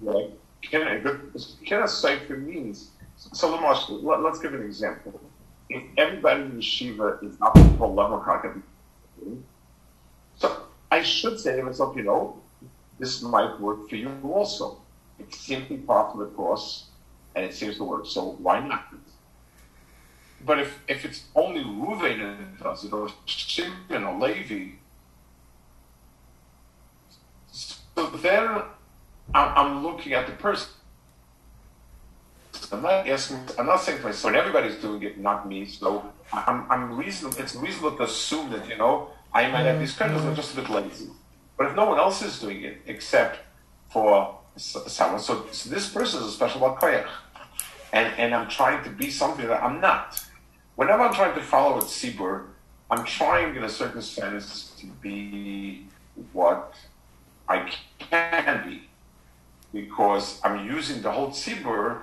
Right. 0.00 0.30
Kinas 0.64 2.02
seifrim 2.02 2.44
means 2.44 2.90
so. 3.16 3.54
Let, 4.02 4.22
let's 4.22 4.40
give 4.40 4.54
an 4.54 4.62
example. 4.62 5.20
If 5.74 5.84
everybody 5.96 6.42
in 6.42 6.52
yeshiva 6.58 7.22
is 7.24 7.40
not 7.40 7.54
the 7.54 7.64
full 7.78 7.94
level 7.94 8.22
so 10.36 10.64
I 10.90 11.02
should 11.02 11.38
say 11.40 11.56
to 11.56 11.62
myself, 11.62 11.96
you 11.96 12.02
know, 12.02 12.40
this 12.98 13.22
might 13.22 13.58
work 13.60 13.88
for 13.88 13.96
you 13.96 14.10
also. 14.22 14.78
It's 15.18 15.38
simply 15.38 15.78
part 15.78 16.12
of 16.14 16.20
the 16.20 16.26
course, 16.26 16.86
and 17.34 17.44
it 17.44 17.54
seems 17.54 17.76
to 17.78 17.84
work. 17.84 18.06
So 18.06 18.32
why 18.38 18.60
not? 18.60 18.92
But 20.44 20.58
if, 20.58 20.78
if 20.88 21.04
it's 21.04 21.24
only 21.34 21.62
Ruvain 21.62 22.18
that 22.18 22.62
does 22.62 22.84
it, 22.84 22.92
or 22.92 23.08
Shimon 23.26 24.04
or 24.04 24.18
Levi, 24.18 24.72
so 27.50 28.06
then 28.06 28.48
I'm, 29.34 29.48
I'm 29.58 29.82
looking 29.82 30.12
at 30.12 30.26
the 30.26 30.32
person. 30.32 30.68
I'm 32.72 32.82
not 32.82 33.08
asking. 33.08 33.40
I'm 33.58 33.66
not 33.66 33.80
saying 33.80 33.98
to 33.98 34.04
myself, 34.04 34.34
everybody's 34.34 34.76
doing 34.76 35.02
it, 35.02 35.18
not 35.18 35.48
me. 35.48 35.66
So 35.66 36.10
I'm, 36.32 36.70
I'm 36.70 36.96
reasonable. 36.96 37.38
It's 37.38 37.54
reasonable 37.54 37.96
to 37.98 38.04
assume 38.04 38.50
that 38.50 38.68
you 38.68 38.76
know 38.76 39.10
I 39.32 39.50
might 39.50 39.64
have 39.64 39.78
these 39.78 39.92
credits. 39.92 40.22
I'm 40.22 40.34
just 40.34 40.54
a 40.54 40.60
bit 40.60 40.70
lazy. 40.70 41.08
But 41.56 41.66
if 41.68 41.76
no 41.76 41.84
one 41.86 41.98
else 41.98 42.22
is 42.22 42.40
doing 42.40 42.62
it 42.62 42.82
except 42.86 43.40
for 43.90 44.38
someone, 44.56 45.20
so, 45.20 45.46
so 45.52 45.68
this 45.68 45.90
person 45.90 46.22
is 46.22 46.28
a 46.28 46.32
special 46.32 46.60
koyach, 46.60 47.08
and 47.92 48.12
and 48.18 48.34
I'm 48.34 48.48
trying 48.48 48.82
to 48.84 48.90
be 48.90 49.10
something 49.10 49.46
that 49.46 49.62
I'm 49.62 49.80
not 49.80 50.22
whenever 50.76 51.02
I'm 51.02 51.14
trying 51.14 51.34
to 51.34 51.42
follow 51.42 51.78
a 51.78 51.82
tzibur, 51.82 52.46
I'm 52.90 53.04
trying 53.04 53.56
in 53.56 53.64
a 53.64 53.68
certain 53.68 54.02
sense 54.02 54.72
to 54.78 54.86
be 54.86 55.86
what 56.32 56.74
I 57.48 57.72
can 57.98 58.68
be. 58.68 58.82
Because 59.72 60.40
I'm 60.44 60.66
using 60.66 61.00
the 61.00 61.10
whole 61.10 61.28
tzibur 61.28 62.02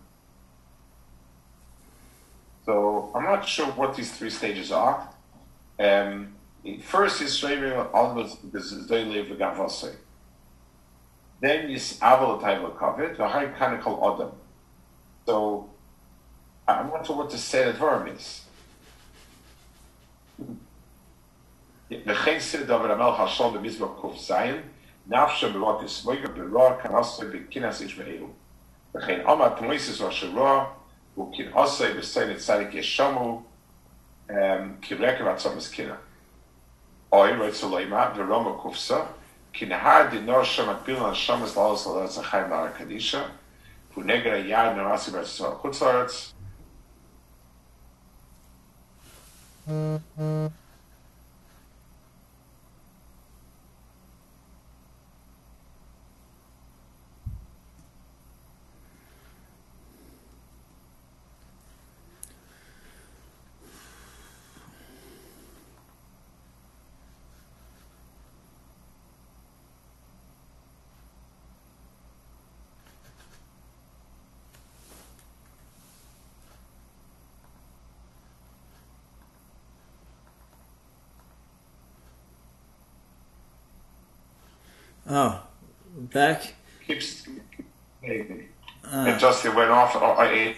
So 2.64 3.12
I'm 3.14 3.24
not 3.24 3.46
sure 3.46 3.66
what 3.66 3.94
these 3.94 4.12
three 4.12 4.30
stages 4.30 4.72
are. 4.72 5.08
Um, 5.78 6.34
first 6.82 7.22
is 7.22 7.40
Shreivim 7.40 7.88
Adam 7.94 8.28
b'zdoi 8.50 9.08
levi 9.12 9.34
gavosei. 9.36 9.94
Then 11.40 11.68
yis'avel 11.68 12.40
l'tayv 12.40 12.62
l'kovet, 12.64 13.16
v'har 13.16 13.56
kan 13.56 13.80
kol 13.80 14.14
adam. 14.14 14.32
So 15.26 15.70
I'm 16.66 16.88
not 16.88 17.06
sure 17.06 17.16
what 17.16 17.30
to 17.30 17.38
say 17.38 17.70
the 17.70 17.78
term 17.78 18.08
is. 18.08 18.42
וכן 21.90 22.40
סיר 22.40 22.66
דובר 22.66 22.92
המלך 22.92 23.20
השלום 23.20 23.54
במזמור 23.54 24.12
ק"ז, 24.14 24.32
נפשו 25.06 25.52
ברוע 25.52 25.84
תסמויגה 25.84 26.28
ברוע 26.28 26.82
כנסוי 26.82 27.26
בכנס 27.28 27.80
איש 27.80 27.98
ואלו. 27.98 28.26
וכן 28.94 29.20
עמד 29.26 29.48
תמויסס 29.56 30.00
השרוע, 31.12 31.28
וכנעשוי 31.28 31.94
בסיינת 31.94 32.36
צדיק 32.36 32.74
ישמו, 32.74 33.42
כי 34.82 34.94
רקב 34.94 35.26
עצומס 35.26 35.70
קנא. 35.70 35.94
אוי 37.12 37.32
רצו 37.32 37.78
לימה 37.78 38.12
ורומא 38.16 38.62
קופסה, 38.62 39.00
כי 39.52 39.66
נהר 39.66 40.06
דינור 40.10 40.44
שם 40.44 40.70
מקביל 40.70 40.96
על 40.96 41.14
שמס 41.14 41.56
לאלס 41.56 41.86
על 41.86 41.92
ארץ 41.92 42.18
החיים 42.18 42.50
להר 42.50 42.64
הקדישה, 42.64 43.24
ונגר 43.96 44.32
היעד 44.32 44.76
נרסי 44.76 45.10
בארץ 45.10 45.26
ישראל 45.26 45.54
חוץ 45.54 45.82
לארץ. 45.82 46.32
Oh, 85.09 85.41
back? 85.93 86.53
Keeps. 86.85 87.27
Uh, 87.27 89.05
it 89.07 89.19
just 89.19 89.45
it 89.45 89.55
went 89.55 89.69
off. 89.69 89.95
I, 89.95 90.25
it, 90.25 90.55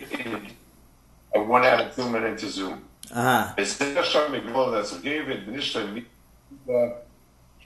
I 1.36 1.40
went 1.40 1.66
out 1.66 1.88
of 1.88 1.94
Zoom 1.94 2.16
and 2.16 2.26
into 2.26 2.50
Zoom. 2.50 2.84
Ah. 3.14 3.54
Es 3.58 3.80
ist 3.80 3.96
ja 3.96 4.04
schon 4.04 4.32
mit 4.32 4.52
Gott, 4.54 4.74
dass 4.74 5.02
David 5.02 5.48
nicht 5.48 5.76
in 5.76 6.06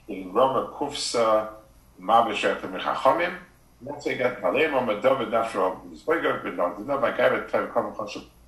in 0.07 0.31
Roma 0.31 0.71
Kufsa 0.77 1.49
Mabeshet 1.99 2.61
mit 2.69 2.81
Chachamim. 2.81 3.33
Not 3.81 4.01
say 4.01 4.17
get 4.17 4.41
Palem 4.41 4.73
on 4.73 5.01
David 5.01 5.33
after 5.33 5.71
this 5.91 6.01
boy 6.01 6.21
got 6.21 6.43
been 6.43 6.55
done. 6.55 6.85
No, 6.85 6.99
my 6.99 7.11
guy 7.11 7.31
would 7.31 7.47
tell 7.47 7.67
come 7.67 7.93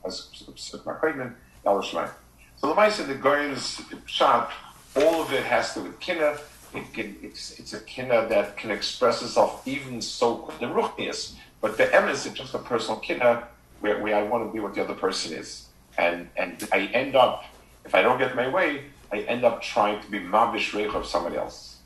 as 0.06 0.30
as 0.56 0.86
my 0.86 0.94
pregnant. 0.94 1.36
So 1.64 2.68
the 2.70 2.74
mice 2.74 3.00
in 3.00 3.08
the 3.08 3.16
Goyen's 3.16 3.82
shot, 4.06 4.52
all 4.96 5.22
of 5.22 5.32
it 5.32 5.44
has 5.44 5.74
to 5.74 5.82
do 5.82 5.86
with 5.86 6.00
kinna. 6.00 6.36
It 6.74 6.94
can, 6.94 7.16
it's, 7.22 7.60
it's 7.60 7.74
a 7.74 7.80
kinna 7.80 8.28
that 8.30 8.58
can 8.58 8.72
express 8.72 9.22
itself 9.22 9.68
even 9.68 10.02
so 10.02 10.52
the 10.60 10.68
ruchnius. 10.68 11.34
But 11.62 11.78
the 11.78 11.86
emes 11.86 12.26
is 12.26 12.34
just 12.34 12.54
a 12.54 12.60
personal 12.60 13.00
kinna 13.00 13.48
where, 13.82 14.02
where 14.02 14.16
I 14.16 14.24
want 14.24 14.48
to 14.48 14.54
be 14.54 14.60
what 14.60 14.76
the 14.76 14.84
other 14.84 14.94
person 14.94 15.34
is. 15.34 15.68
And 15.98 16.30
and 16.38 16.68
I 16.72 16.86
end 16.94 17.16
up, 17.16 17.46
if 17.86 17.94
I 17.94 18.02
don't 18.02 18.18
get 18.18 18.36
my 18.36 18.48
way, 18.48 18.86
I 19.12 19.20
end 19.22 19.44
up 19.44 19.62
trying 19.62 20.02
to 20.02 20.12
be 20.12 20.20
mavish 20.20 20.74
reich 20.74 20.94
of 20.94 21.06
somebody 21.06 21.38
else. 21.38 21.78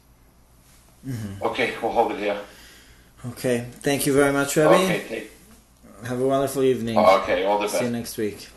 Mm-hmm. 1.08 1.44
Okay, 1.44 1.74
we'll 1.82 1.92
hold 1.92 2.12
it 2.12 2.20
here. 2.20 2.40
Okay, 3.26 3.66
thank 3.82 4.06
you 4.06 4.14
very 4.14 4.34
much, 4.34 4.56
Rabbi. 4.58 4.76
Okay, 4.76 5.06
take. 5.08 5.32
Have 6.06 6.20
a 6.20 6.28
wonderful 6.28 6.64
evening. 6.64 6.98
Okay, 6.98 7.46
all 7.46 7.58
the 7.58 7.66
best. 7.66 7.80
See 7.80 7.86
you 7.86 7.92
next 7.92 8.18
week. 8.18 8.50